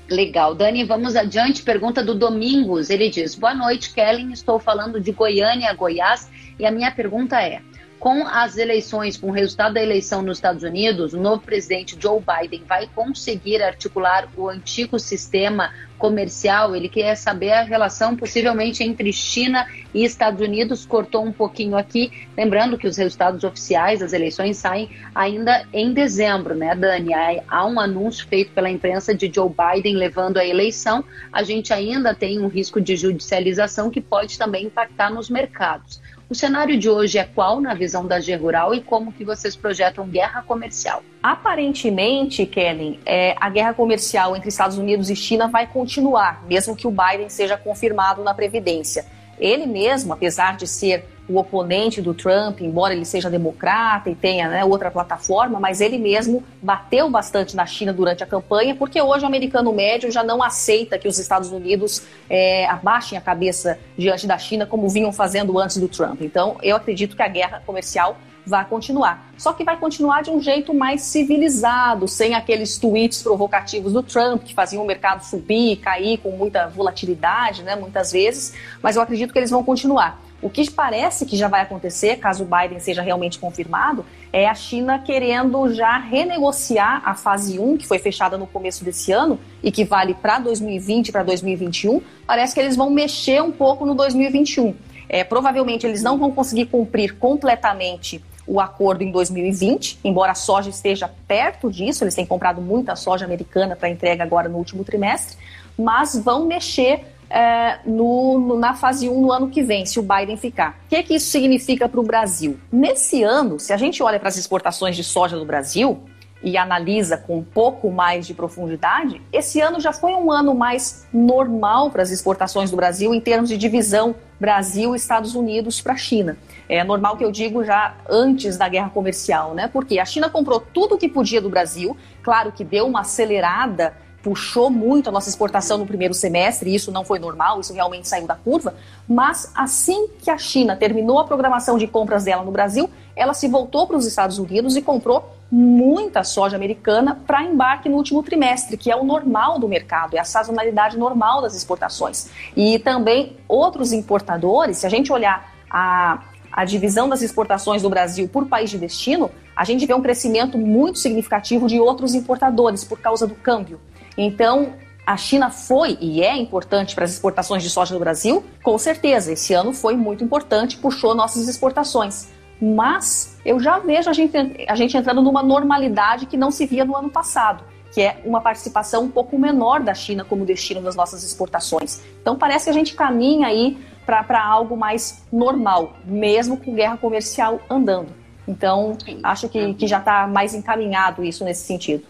[0.10, 0.54] Legal.
[0.54, 1.64] Dani, vamos adiante.
[1.64, 2.90] Pergunta do Domingos.
[2.90, 4.34] Ele diz: Boa noite, Kellen.
[4.34, 6.30] Estou falando de Goiânia, Goiás.
[6.60, 7.62] E a minha pergunta é:
[8.02, 12.20] com as eleições, com o resultado da eleição nos Estados Unidos, o novo presidente Joe
[12.20, 16.76] Biden vai conseguir articular o antigo sistema comercial?
[16.76, 20.84] Ele quer saber a relação possivelmente entre China e Estados Unidos.
[20.84, 26.56] Cortou um pouquinho aqui, lembrando que os resultados oficiais das eleições saem ainda em dezembro,
[26.56, 27.14] né, Dani?
[27.48, 31.06] Há um anúncio feito pela imprensa de Joe Biden levando a eleição.
[31.32, 36.02] A gente ainda tem um risco de judicialização que pode também impactar nos mercados.
[36.32, 39.54] O cenário de hoje é qual na visão da G Rural e como que vocês
[39.54, 41.04] projetam guerra comercial?
[41.22, 46.88] Aparentemente, Kellen, é, a guerra comercial entre Estados Unidos e China vai continuar, mesmo que
[46.88, 49.06] o Biden seja confirmado na Previdência.
[49.38, 54.50] Ele mesmo, apesar de ser o oponente do Trump, embora ele seja democrata e tenha
[54.50, 59.24] né, outra plataforma, mas ele mesmo bateu bastante na China durante a campanha, porque hoje
[59.24, 64.28] o americano médio já não aceita que os Estados Unidos é, abaixem a cabeça diante
[64.28, 66.22] da China como vinham fazendo antes do Trump.
[66.22, 69.32] Então, eu acredito que a guerra comercial vai continuar.
[69.38, 74.44] Só que vai continuar de um jeito mais civilizado, sem aqueles tweets provocativos do Trump,
[74.44, 78.54] que faziam o mercado subir e cair com muita volatilidade, né, muitas vezes.
[78.82, 80.20] Mas eu acredito que eles vão continuar.
[80.42, 84.56] O que parece que já vai acontecer, caso o Biden seja realmente confirmado, é a
[84.56, 89.72] China querendo já renegociar a fase 1, que foi fechada no começo desse ano e
[89.72, 92.02] que vale para 2020 e para 2021.
[92.26, 94.74] Parece que eles vão mexer um pouco no 2021.
[95.08, 100.70] É, provavelmente eles não vão conseguir cumprir completamente o acordo em 2020, embora a soja
[100.70, 105.38] esteja perto disso, eles têm comprado muita soja americana para entrega agora no último trimestre,
[105.78, 110.04] mas vão mexer é, no, no, na fase 1 no ano que vem, se o
[110.04, 110.82] Biden ficar.
[110.86, 112.60] O que, que isso significa para o Brasil?
[112.72, 116.04] Nesse ano, se a gente olha para as exportações de soja do Brasil
[116.44, 121.08] e analisa com um pouco mais de profundidade, esse ano já foi um ano mais
[121.14, 125.98] normal para as exportações do Brasil em termos de divisão Brasil, Estados Unidos para a
[125.98, 126.36] China.
[126.68, 129.70] É normal que eu digo já antes da guerra comercial, né?
[129.72, 133.94] Porque a China comprou tudo o que podia do Brasil, claro que deu uma acelerada
[134.22, 138.28] puxou muito a nossa exportação no primeiro semestre, isso não foi normal, isso realmente saiu
[138.28, 138.76] da curva,
[139.08, 143.48] mas assim que a China terminou a programação de compras dela no Brasil, ela se
[143.48, 148.78] voltou para os Estados Unidos e comprou muita soja americana para embarque no último trimestre,
[148.78, 152.30] que é o normal do mercado, é a sazonalidade normal das exportações.
[152.56, 158.30] E também outros importadores, se a gente olhar a, a divisão das exportações do Brasil
[158.30, 163.00] por país de destino, a gente vê um crescimento muito significativo de outros importadores por
[163.00, 163.80] causa do câmbio.
[164.18, 164.74] Então,
[165.06, 168.44] a China foi e é importante para as exportações de soja do Brasil?
[168.64, 172.30] Com certeza, esse ano foi muito importante, puxou nossas exportações.
[172.62, 176.86] Mas eu já vejo a gente, a gente entrando numa normalidade que não se via
[176.86, 180.96] no ano passado, que é uma participação um pouco menor da China como destino das
[180.96, 182.02] nossas exportações.
[182.22, 187.60] Então parece que a gente caminha aí para algo mais normal, mesmo com guerra comercial
[187.70, 188.10] andando.
[188.48, 192.04] Então, acho que, que já está mais encaminhado isso nesse sentido.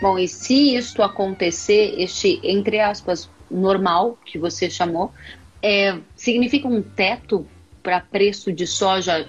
[0.00, 5.12] Bom, e se isto acontecer, este, entre aspas, normal, que você chamou,
[5.62, 7.46] é, significa um teto
[7.82, 9.28] para preço de soja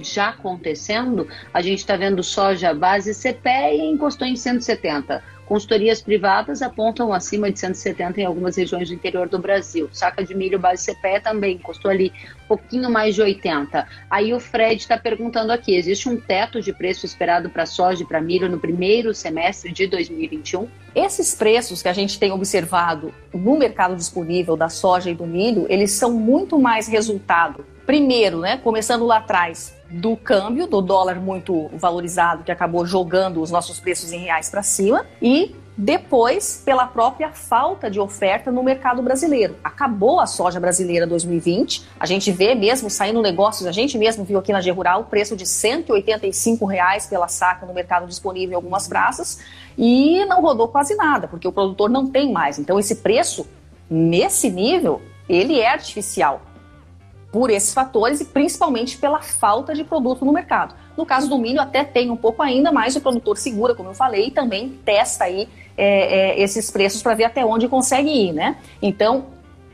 [0.00, 1.28] já acontecendo?
[1.52, 5.22] A gente está vendo soja base CPE e encostou em 170.
[5.46, 9.88] Consultorias privadas apontam acima de 170 em algumas regiões do interior do Brasil.
[9.92, 12.12] Saca de milho base CPE também custou ali
[12.44, 13.86] um pouquinho mais de 80.
[14.10, 18.06] Aí o Fred está perguntando aqui: existe um teto de preço esperado para soja e
[18.06, 20.68] para milho no primeiro semestre de 2021?
[20.94, 25.66] Esses preços que a gente tem observado no mercado disponível da soja e do milho,
[25.68, 31.68] eles são muito mais resultado primeiro, né, começando lá atrás, do câmbio, do dólar muito
[31.74, 37.30] valorizado, que acabou jogando os nossos preços em reais para cima, e depois pela própria
[37.32, 39.56] falta de oferta no mercado brasileiro.
[39.62, 44.38] Acabou a soja brasileira 2020, a gente vê mesmo saindo negócios, a gente mesmo viu
[44.38, 48.56] aqui na G Rural o preço de 185 reais pela saca no mercado disponível em
[48.56, 49.38] algumas praças,
[49.76, 52.58] e não rodou quase nada, porque o produtor não tem mais.
[52.58, 53.46] Então esse preço,
[53.90, 56.40] nesse nível, ele é artificial
[57.36, 60.74] por esses fatores e principalmente pela falta de produto no mercado.
[60.96, 63.94] No caso do milho, até tem um pouco ainda, mas o produtor segura, como eu
[63.94, 68.32] falei, e também testa aí é, é, esses preços para ver até onde consegue ir,
[68.32, 68.56] né?
[68.80, 69.26] Então,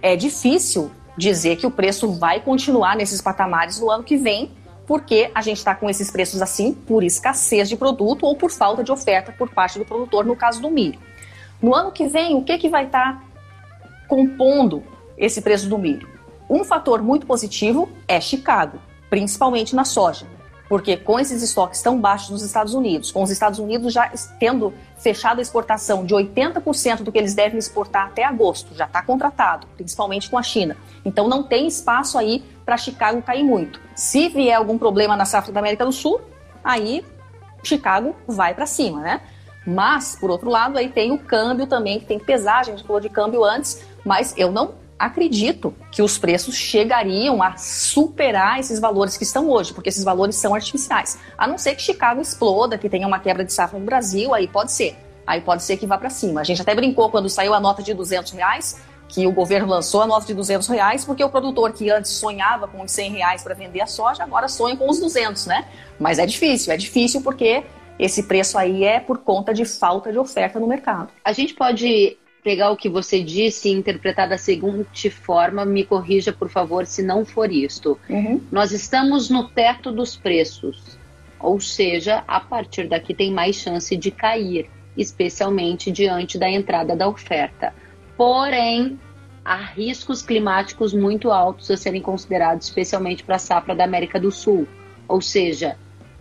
[0.03, 4.51] é difícil dizer que o preço vai continuar nesses patamares no ano que vem,
[4.85, 8.83] porque a gente está com esses preços assim por escassez de produto ou por falta
[8.83, 10.99] de oferta por parte do produtor, no caso do milho.
[11.63, 13.25] No ano que vem, o que, que vai estar tá
[14.09, 14.83] compondo
[15.17, 16.11] esse preço do milho?
[16.53, 18.79] Um fator muito positivo é Chicago,
[19.09, 20.27] principalmente na soja,
[20.69, 24.75] porque com esses estoques tão baixos nos Estados Unidos, com os Estados Unidos já tendo
[24.99, 29.67] fechado a exportação de 80% do que eles devem exportar até agosto, já está contratado,
[29.79, 30.77] principalmente com a China.
[31.07, 33.81] Então não tem espaço aí para Chicago cair muito.
[33.97, 36.21] Se vier algum problema na safra da América do Sul,
[36.63, 37.03] aí
[37.65, 39.23] Chicago vai para cima, né?
[39.67, 42.83] Mas, por outro lado, aí tem o câmbio também, que tem que pesar, a gente
[42.83, 48.79] falou de câmbio antes, mas eu não acredito que os preços chegariam a superar esses
[48.79, 51.19] valores que estão hoje, porque esses valores são artificiais.
[51.37, 54.47] A não ser que Chicago exploda, que tenha uma quebra de safra no Brasil, aí
[54.47, 54.97] pode ser.
[55.27, 56.41] Aí pode ser que vá para cima.
[56.41, 60.03] A gente até brincou quando saiu a nota de 200 reais, que o governo lançou
[60.03, 63.43] a nota de 200 reais, porque o produtor que antes sonhava com os 100 reais
[63.43, 65.67] para vender a soja, agora sonha com os 200, né?
[65.99, 67.65] Mas é difícil, é difícil porque
[67.99, 71.13] esse preço aí é por conta de falta de oferta no mercado.
[71.25, 76.32] A gente pode pegar o que você disse e interpretar da seguinte forma, me corrija,
[76.32, 77.99] por favor, se não for isto.
[78.09, 78.40] Uhum.
[78.51, 80.99] Nós estamos no teto dos preços,
[81.38, 87.09] ou seja, a partir daqui tem mais chance de cair, especialmente diante da entrada da
[87.09, 87.72] oferta.
[88.16, 88.99] Porém,
[89.45, 94.32] há riscos climáticos muito altos a serem considerados, especialmente para a safra da América do
[94.32, 94.66] Sul.
[95.07, 95.76] Ou seja,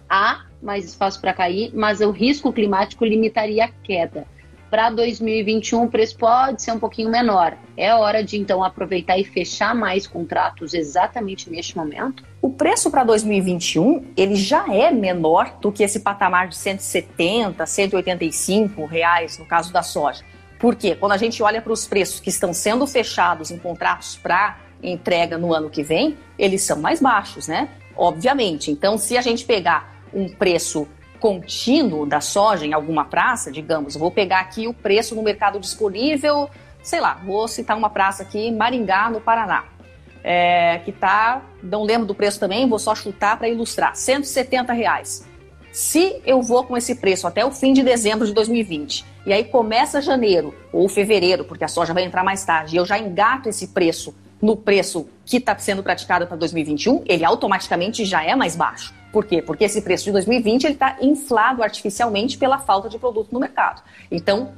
[0.08, 4.28] há mais espaço para cair, mas o risco climático limitaria a queda
[4.72, 7.58] para 2021 o preço pode ser um pouquinho menor.
[7.76, 12.24] É hora de então aproveitar e fechar mais contratos exatamente neste momento?
[12.42, 18.86] O preço para 2021 ele já é menor do que esse patamar de 170, 185
[18.86, 20.24] reais no caso da soja.
[20.58, 24.58] Porque quando a gente olha para os preços que estão sendo fechados em contratos para
[24.82, 27.68] entrega no ano que vem, eles são mais baixos, né?
[27.96, 28.72] Obviamente.
[28.72, 30.88] Então, se a gente pegar um preço
[31.22, 36.50] contínuo da soja em alguma praça, digamos, vou pegar aqui o preço no mercado disponível,
[36.82, 39.66] sei lá, vou citar uma praça aqui, Maringá, no Paraná,
[40.24, 45.26] é, que tá, não lembro do preço também, vou só chutar para ilustrar, 170 reais.
[45.72, 49.44] Se eu vou com esse preço até o fim de dezembro de 2020, e aí
[49.44, 53.48] começa janeiro ou fevereiro, porque a soja vai entrar mais tarde, e eu já engato
[53.48, 58.56] esse preço no preço que está sendo praticado para 2021, ele automaticamente já é mais
[58.56, 59.01] baixo.
[59.12, 59.42] Por quê?
[59.42, 63.82] Porque esse preço de 2020 está inflado artificialmente pela falta de produto no mercado.
[64.10, 64.54] Então,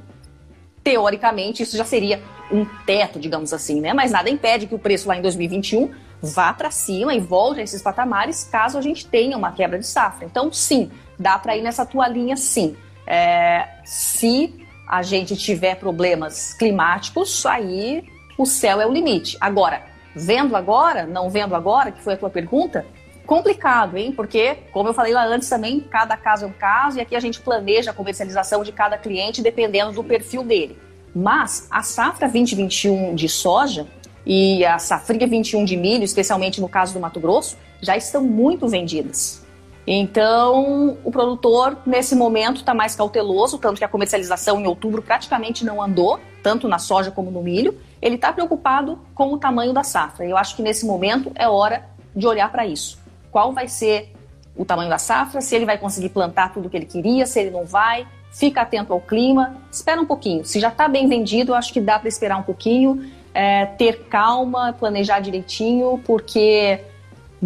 [0.82, 3.92] teoricamente, isso já seria um teto, digamos assim, né?
[3.92, 5.90] Mas nada impede que o preço lá em 2021
[6.22, 9.86] vá para cima e volte a esses patamares caso a gente tenha uma quebra de
[9.86, 10.24] safra.
[10.24, 12.76] Então, sim, dá para ir nessa tua linha, sim.
[13.06, 14.54] É, se
[14.88, 18.04] a gente tiver problemas climáticos, aí
[18.38, 19.36] o céu é o limite.
[19.40, 19.82] Agora,
[20.14, 22.86] vendo agora, não vendo agora, que foi a tua pergunta,
[23.26, 24.12] complicado, hein?
[24.12, 27.20] Porque, como eu falei lá antes também, cada caso é um caso e aqui a
[27.20, 30.78] gente planeja a comercialização de cada cliente dependendo do perfil dele.
[31.14, 33.86] Mas a safra 2021 de soja
[34.26, 38.66] e a safrinha 21 de milho, especialmente no caso do Mato Grosso, já estão muito
[38.66, 39.42] vendidas.
[39.86, 45.62] Então, o produtor, nesse momento, está mais cauteloso, tanto que a comercialização em outubro praticamente
[45.62, 47.78] não andou, tanto na soja como no milho.
[48.00, 50.24] Ele está preocupado com o tamanho da safra.
[50.26, 53.03] Eu acho que nesse momento é hora de olhar para isso
[53.34, 54.12] qual vai ser
[54.56, 57.50] o tamanho da safra, se ele vai conseguir plantar tudo que ele queria, se ele
[57.50, 58.06] não vai.
[58.30, 60.44] Fica atento ao clima, espera um pouquinho.
[60.44, 64.72] Se já está bem vendido, acho que dá para esperar um pouquinho, é, ter calma,
[64.72, 66.80] planejar direitinho, porque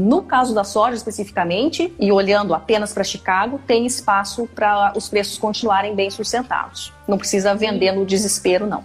[0.01, 5.37] No caso da soja especificamente, e olhando apenas para Chicago, tem espaço para os preços
[5.37, 6.93] continuarem bem sustentados.
[7.09, 8.85] Não precisa vender no desespero, não.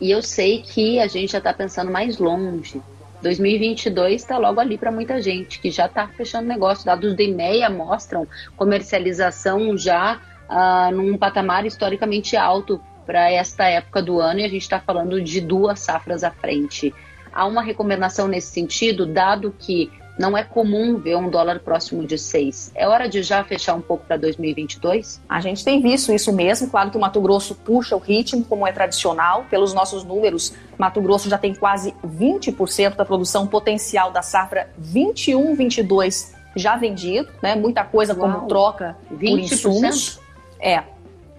[0.00, 2.80] E eu sei que a gente já está pensando mais longe.
[3.22, 6.84] 2022 está logo ali para muita gente que já está fechando negócio.
[6.84, 14.20] Dados do IMEA mostram comercialização já uh, num patamar historicamente alto para esta época do
[14.20, 16.92] ano e a gente está falando de duas safras à frente.
[17.32, 22.16] Há uma recomendação nesse sentido, dado que não é comum ver um dólar próximo de
[22.16, 22.72] 6.
[22.74, 25.20] É hora de já fechar um pouco para 2022?
[25.28, 26.70] A gente tem visto isso mesmo.
[26.70, 29.44] Claro que o Mato Grosso puxa o ritmo, como é tradicional.
[29.50, 36.34] Pelos nossos números, Mato Grosso já tem quase 20% da produção potencial da safra 21-22
[36.54, 37.54] já vendido, né?
[37.54, 38.32] Muita coisa Uau.
[38.32, 39.18] como troca 20%?
[39.18, 40.20] por insumos.
[40.58, 40.82] É.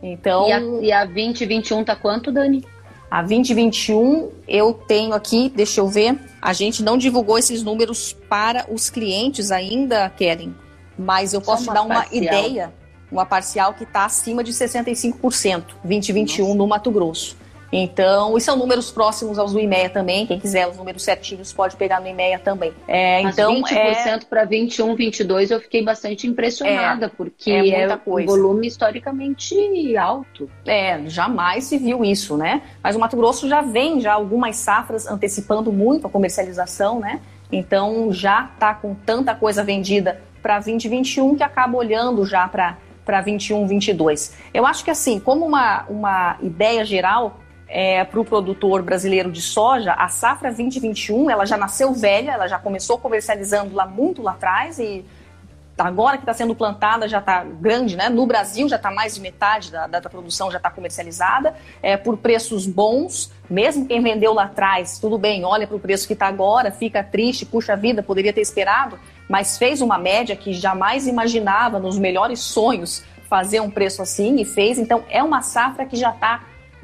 [0.02, 0.48] Então.
[0.48, 2.64] E a, e a 2021 tá quanto, Dani?
[3.10, 8.66] A 2021 eu tenho aqui, deixa eu ver, a gente não divulgou esses números para
[8.70, 10.54] os clientes ainda, Kellen,
[11.00, 12.24] mas eu posso te dar uma parcial.
[12.24, 12.74] ideia,
[13.10, 16.58] uma parcial que está acima de 65%, 2021 Nossa.
[16.58, 17.38] no Mato Grosso.
[17.72, 20.26] Então, e são números próximos aos do IMEA também.
[20.26, 22.74] Quem quiser os números certinhos pode pegar no IMEA também.
[22.88, 24.20] É, Mas então, 20% é...
[24.30, 30.50] para 21, 22 eu fiquei bastante impressionada, é, porque é, é um volume historicamente alto.
[30.66, 32.62] É, jamais se viu isso, né?
[32.82, 37.20] Mas o Mato Grosso já vem já algumas safras antecipando muito a comercialização, né?
[37.52, 43.22] Então já está com tanta coisa vendida para 2021 que acaba olhando já para para
[43.22, 44.36] 21, 22.
[44.54, 49.42] Eu acho que assim, como uma, uma ideia geral, é, para o produtor brasileiro de
[49.42, 54.32] soja, a safra 2021 ela já nasceu velha, ela já começou comercializando lá muito lá
[54.32, 55.06] atrás e
[55.78, 58.10] agora que está sendo plantada já está grande, né?
[58.10, 61.96] No Brasil já está mais de metade da, da, da produção já está comercializada é,
[61.96, 63.32] por preços bons.
[63.50, 67.04] Mesmo quem vendeu lá atrás, tudo bem, olha para o preço que está agora, fica
[67.04, 68.98] triste, puxa vida, poderia ter esperado,
[69.30, 74.46] mas fez uma média que jamais imaginava nos melhores sonhos fazer um preço assim e
[74.46, 74.80] fez.
[74.80, 76.44] Então é uma safra que já está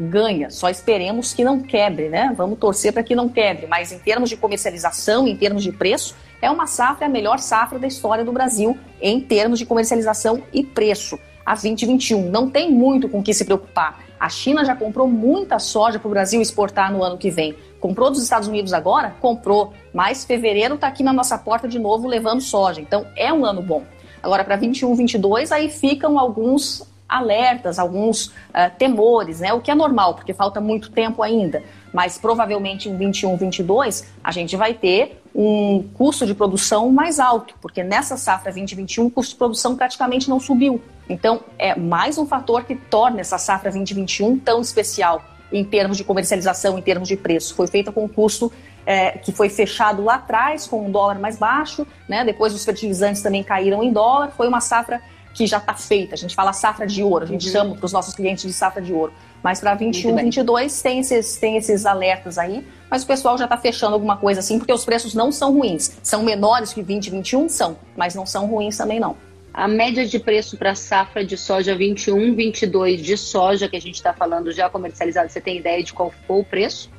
[0.10, 0.50] ganha.
[0.50, 2.34] Só esperemos que não quebre, né?
[2.36, 3.68] Vamos torcer para que não quebre.
[3.68, 7.80] Mas em termos de comercialização, em termos de preço, é uma safra, a melhor safra
[7.80, 11.18] da história do Brasil em termos de comercialização e preço.
[11.46, 14.04] A 2021 não tem muito com que se preocupar.
[14.20, 17.56] A China já comprou muita soja para o Brasil exportar no ano que vem.
[17.80, 19.14] Comprou dos Estados Unidos agora?
[19.20, 19.74] Comprou.
[19.94, 22.80] Mas fevereiro está aqui na nossa porta de novo levando soja.
[22.80, 23.84] Então é um ano bom.
[24.22, 29.54] Agora, para 21, 22, aí ficam alguns alertas, alguns uh, temores, né?
[29.54, 31.64] O que é normal, porque falta muito tempo ainda.
[31.94, 37.56] Mas provavelmente em 21, 22, a gente vai ter um custo de produção mais alto,
[37.62, 40.82] porque nessa safra 2021 o custo de produção praticamente não subiu.
[41.10, 46.04] Então, é mais um fator que torna essa safra 2021 tão especial em termos de
[46.04, 47.54] comercialização, em termos de preço.
[47.54, 48.52] Foi feita com um custo
[48.86, 52.26] é, que foi fechado lá atrás, com um dólar mais baixo, né?
[52.26, 54.32] depois os fertilizantes também caíram em dólar.
[54.36, 55.02] Foi uma safra
[55.34, 56.16] que já está feita.
[56.16, 57.52] A gente fala safra de ouro, a gente uhum.
[57.52, 59.14] chama para os nossos clientes de safra de ouro.
[59.42, 63.58] Mas para 21, 22 tem esses, tem esses alertas aí, mas o pessoal já está
[63.58, 65.98] fechando alguma coisa assim, porque os preços não são ruins.
[66.02, 69.18] São menores que 20, 21, são, mas não são ruins também não.
[69.54, 73.96] A média de preço para safra de soja 21, 22 de soja que a gente
[73.96, 76.90] está falando já comercializado, você tem ideia de qual foi o preço?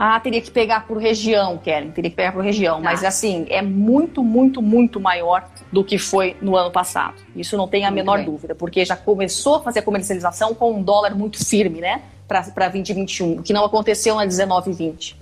[0.00, 2.76] Ah, teria que pegar por região, Kellen, teria que pegar por região.
[2.76, 2.84] Tá.
[2.84, 7.16] Mas assim, é muito, muito, muito maior do que foi no ano passado.
[7.34, 8.26] Isso não tem a muito menor bem.
[8.26, 12.02] dúvida, porque já começou a fazer a comercialização com um dólar muito firme, né?
[12.28, 15.16] Para 2021, o que não aconteceu na 19,20.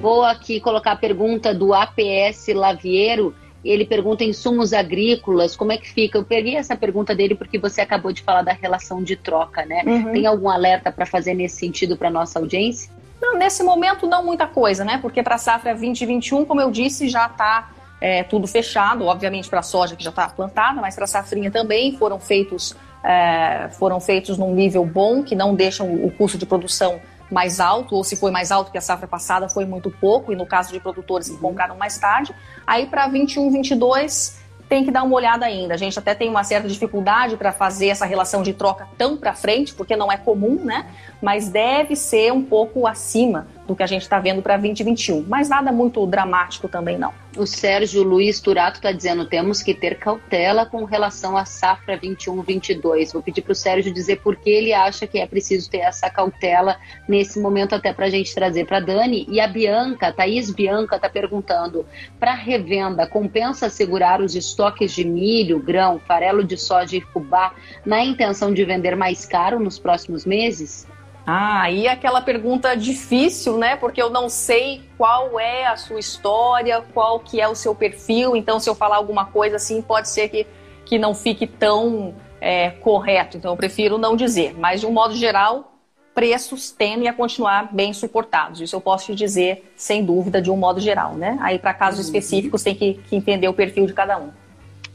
[0.00, 3.34] Vou aqui colocar a pergunta do APS Laviero
[3.64, 6.18] ele pergunta insumos agrícolas, como é que fica?
[6.18, 9.82] Eu peguei essa pergunta dele porque você acabou de falar da relação de troca, né?
[9.86, 10.12] Uhum.
[10.12, 12.90] Tem algum alerta para fazer nesse sentido para nossa audiência?
[13.20, 14.98] Não, nesse momento não muita coisa, né?
[15.00, 19.60] Porque para a safra 2021, como eu disse, já está é, tudo fechado, obviamente para
[19.60, 24.00] a soja que já está plantada, mas para a safrinha também foram feitos, é, foram
[24.00, 27.00] feitos num nível bom, que não deixam o custo de produção
[27.32, 30.36] mais alto, ou se foi mais alto que a safra passada, foi muito pouco, e
[30.36, 31.40] no caso de produtores que uhum.
[31.40, 32.34] compraram mais tarde.
[32.66, 35.74] Aí para 21, 22 tem que dar uma olhada ainda.
[35.74, 39.34] A gente até tem uma certa dificuldade para fazer essa relação de troca tão para
[39.34, 40.86] frente, porque não é comum, né?
[41.20, 45.24] Mas deve ser um pouco acima do que a gente está vendo para 2021.
[45.26, 47.12] Mas nada muito dramático também não.
[47.36, 53.14] O Sérgio Luiz Turato está dizendo temos que ter cautela com relação à safra 21-22.
[53.14, 56.10] Vou pedir para o Sérgio dizer por que ele acha que é preciso ter essa
[56.10, 56.76] cautela
[57.08, 59.26] nesse momento até para a gente trazer para Dani.
[59.30, 61.86] E a Bianca, Thaís Bianca, está perguntando,
[62.20, 67.54] para revenda, compensa segurar os estoques de milho, grão, farelo de soja e fubá
[67.86, 70.86] na intenção de vender mais caro nos próximos meses?
[71.26, 73.76] Ah, e aquela pergunta difícil, né?
[73.76, 78.34] Porque eu não sei qual é a sua história, qual que é o seu perfil.
[78.34, 80.46] Então, se eu falar alguma coisa assim, pode ser que,
[80.84, 83.36] que não fique tão é, correto.
[83.36, 84.54] Então, eu prefiro não dizer.
[84.58, 85.72] Mas, de um modo geral,
[86.12, 88.60] preços tendem a continuar bem suportados.
[88.60, 91.38] Isso eu posso te dizer, sem dúvida, de um modo geral, né?
[91.40, 92.06] Aí, para casos uhum.
[92.06, 94.30] específicos, tem que, que entender o perfil de cada um.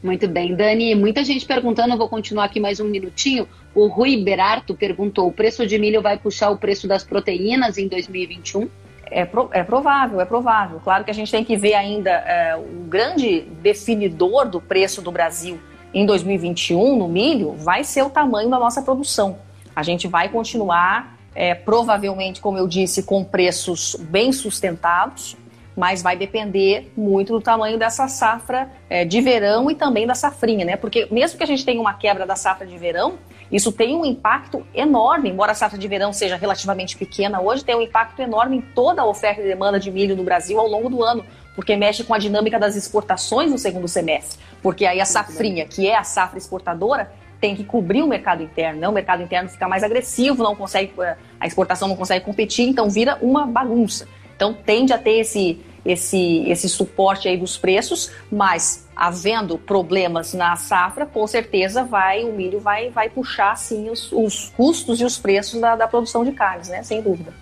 [0.02, 0.94] Muito bem, Dani.
[0.94, 3.48] Muita gente perguntando, eu vou continuar aqui mais um minutinho.
[3.78, 7.86] O Rui Berarto perguntou: o preço de milho vai puxar o preço das proteínas em
[7.86, 8.68] 2021?
[9.08, 10.80] É, pro, é provável, é provável.
[10.82, 15.12] Claro que a gente tem que ver ainda é, o grande definidor do preço do
[15.12, 15.60] Brasil
[15.94, 19.38] em 2021 no milho vai ser o tamanho da nossa produção.
[19.76, 25.36] A gente vai continuar, é, provavelmente, como eu disse, com preços bem sustentados
[25.78, 30.64] mas vai depender muito do tamanho dessa safra é, de verão e também da safrinha,
[30.64, 30.76] né?
[30.76, 33.16] Porque mesmo que a gente tenha uma quebra da safra de verão,
[33.50, 37.74] isso tem um impacto enorme, embora a safra de verão seja relativamente pequena hoje, tem
[37.74, 40.90] um impacto enorme em toda a oferta e demanda de milho no Brasil ao longo
[40.90, 41.24] do ano,
[41.54, 44.38] porque mexe com a dinâmica das exportações no segundo semestre.
[44.62, 48.80] Porque aí a safrinha, que é a safra exportadora, tem que cobrir o mercado interno,
[48.80, 48.88] né?
[48.88, 50.92] O mercado interno fica mais agressivo, não consegue,
[51.40, 54.06] a exportação não consegue competir, então vira uma bagunça.
[54.36, 60.56] Então tende a ter esse, esse, esse suporte aí dos preços, mas havendo problemas na
[60.56, 65.16] safra, com certeza vai o milho vai, vai puxar sim os, os custos e os
[65.16, 66.82] preços da, da produção de carnes, né?
[66.82, 67.32] Sem dúvida.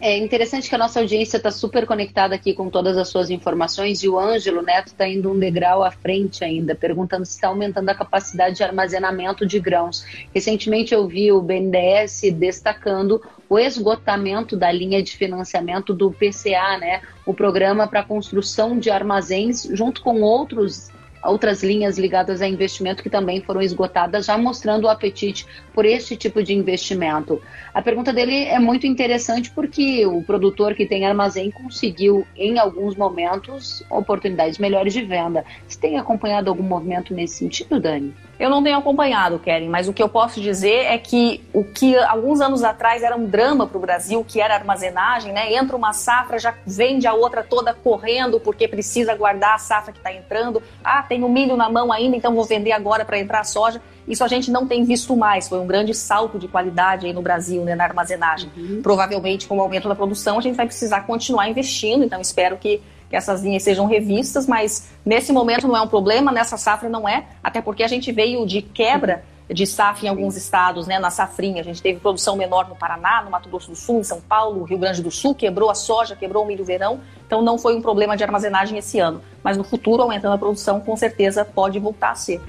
[0.00, 4.00] É interessante que a nossa audiência está super conectada aqui com todas as suas informações
[4.02, 7.88] e o Ângelo Neto está indo um degrau à frente ainda, perguntando se está aumentando
[7.88, 10.04] a capacidade de armazenamento de grãos.
[10.32, 17.00] Recentemente eu vi o BNDES destacando o esgotamento da linha de financiamento do PCA, né?
[17.26, 20.90] O programa para construção de armazéns, junto com outros
[21.22, 26.16] outras linhas ligadas a investimento que também foram esgotadas, já mostrando o apetite por este
[26.16, 27.40] tipo de investimento.
[27.72, 32.96] A pergunta dele é muito interessante porque o produtor que tem armazém conseguiu, em alguns
[32.96, 35.44] momentos, oportunidades melhores de venda.
[35.66, 38.14] Você tem acompanhado algum movimento nesse sentido, Dani?
[38.38, 41.96] Eu não tenho acompanhado, Keren, mas o que eu posso dizer é que o que
[41.96, 45.54] alguns anos atrás era um drama para o Brasil, que era armazenagem, né?
[45.54, 49.98] Entra uma safra, já vende a outra toda correndo porque precisa guardar a safra que
[49.98, 50.62] está entrando.
[50.84, 53.82] Ah, tenho milho na mão ainda, então vou vender agora para entrar a soja.
[54.06, 55.48] Isso a gente não tem visto mais.
[55.48, 58.50] Foi um grande salto de qualidade aí no Brasil, né, na armazenagem.
[58.56, 58.80] Uhum.
[58.82, 62.04] Provavelmente, com o aumento da produção, a gente vai precisar continuar investindo.
[62.04, 66.30] Então, espero que que essas linhas sejam revistas, mas nesse momento não é um problema,
[66.30, 70.36] nessa safra não é, até porque a gente veio de quebra de safra em alguns
[70.36, 71.60] estados, né, na safrinha.
[71.60, 74.64] A gente teve produção menor no Paraná, no Mato Grosso do Sul, em São Paulo,
[74.64, 77.82] Rio Grande do Sul, quebrou a soja, quebrou o milho verão, então não foi um
[77.82, 79.22] problema de armazenagem esse ano.
[79.42, 82.40] Mas no futuro, aumentando a produção, com certeza pode voltar a ser.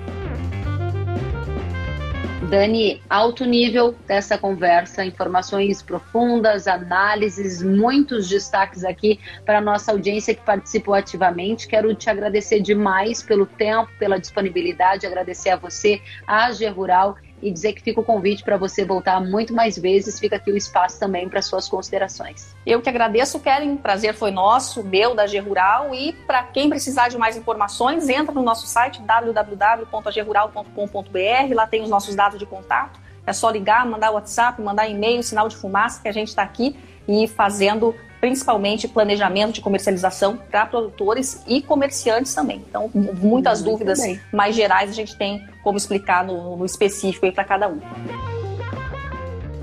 [2.49, 10.33] Dani, alto nível dessa conversa, informações profundas, análises, muitos destaques aqui para a nossa audiência
[10.33, 11.67] que participou ativamente.
[11.67, 17.51] Quero te agradecer demais pelo tempo, pela disponibilidade, agradecer a você, a AG Rural e
[17.51, 20.19] dizer que fica o convite para você voltar muito mais vezes.
[20.19, 22.55] Fica aqui o espaço também para suas considerações.
[22.65, 23.77] Eu que agradeço, Kellen.
[23.77, 25.93] Prazer foi nosso, meu, da G Rural.
[25.93, 31.53] E para quem precisar de mais informações, entra no nosso site www.agrural.com.br.
[31.53, 32.99] Lá tem os nossos dados de contato.
[33.25, 36.75] É só ligar, mandar WhatsApp, mandar e-mail, sinal de fumaça, que a gente está aqui
[37.07, 42.63] e fazendo principalmente planejamento de comercialização para produtores e comerciantes também.
[42.70, 43.99] Então, muitas Muito dúvidas
[44.32, 47.80] mais gerais a gente tem como explicar no, no específico para cada um.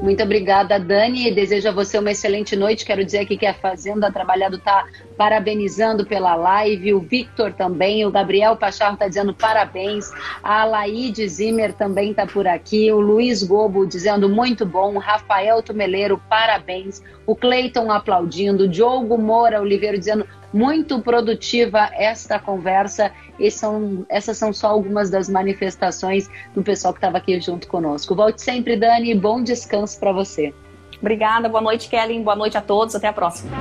[0.00, 1.30] Muito obrigada, Dani.
[1.30, 2.84] Desejo a você uma excelente noite.
[2.84, 4.86] Quero dizer aqui que a Fazenda Trabalhado está
[5.16, 6.92] parabenizando pela live.
[6.92, 8.04] O Victor também.
[8.04, 10.12] O Gabriel Pacharro está dizendo parabéns.
[10.42, 12.92] A Laide Zimmer também está por aqui.
[12.92, 14.98] O Luiz Gobo dizendo muito bom.
[14.98, 17.02] Rafael Tumeleiro, parabéns.
[17.26, 18.68] O Cleiton aplaudindo.
[18.68, 20.26] Diogo Moura Oliveira dizendo
[20.56, 23.12] muito produtiva esta conversa.
[23.50, 28.14] São, essas são só algumas das manifestações do pessoal que estava aqui junto conosco.
[28.14, 29.14] Volte sempre, Dani.
[29.14, 30.54] Bom descanso para você.
[30.98, 31.46] Obrigada.
[31.46, 32.18] Boa noite, Kelly.
[32.22, 32.94] Boa noite a todos.
[32.94, 33.54] Até a próxima.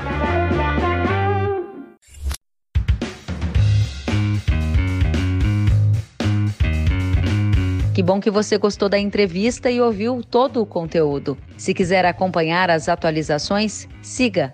[7.93, 11.37] Que bom que você gostou da entrevista e ouviu todo o conteúdo.
[11.57, 14.53] Se quiser acompanhar as atualizações, siga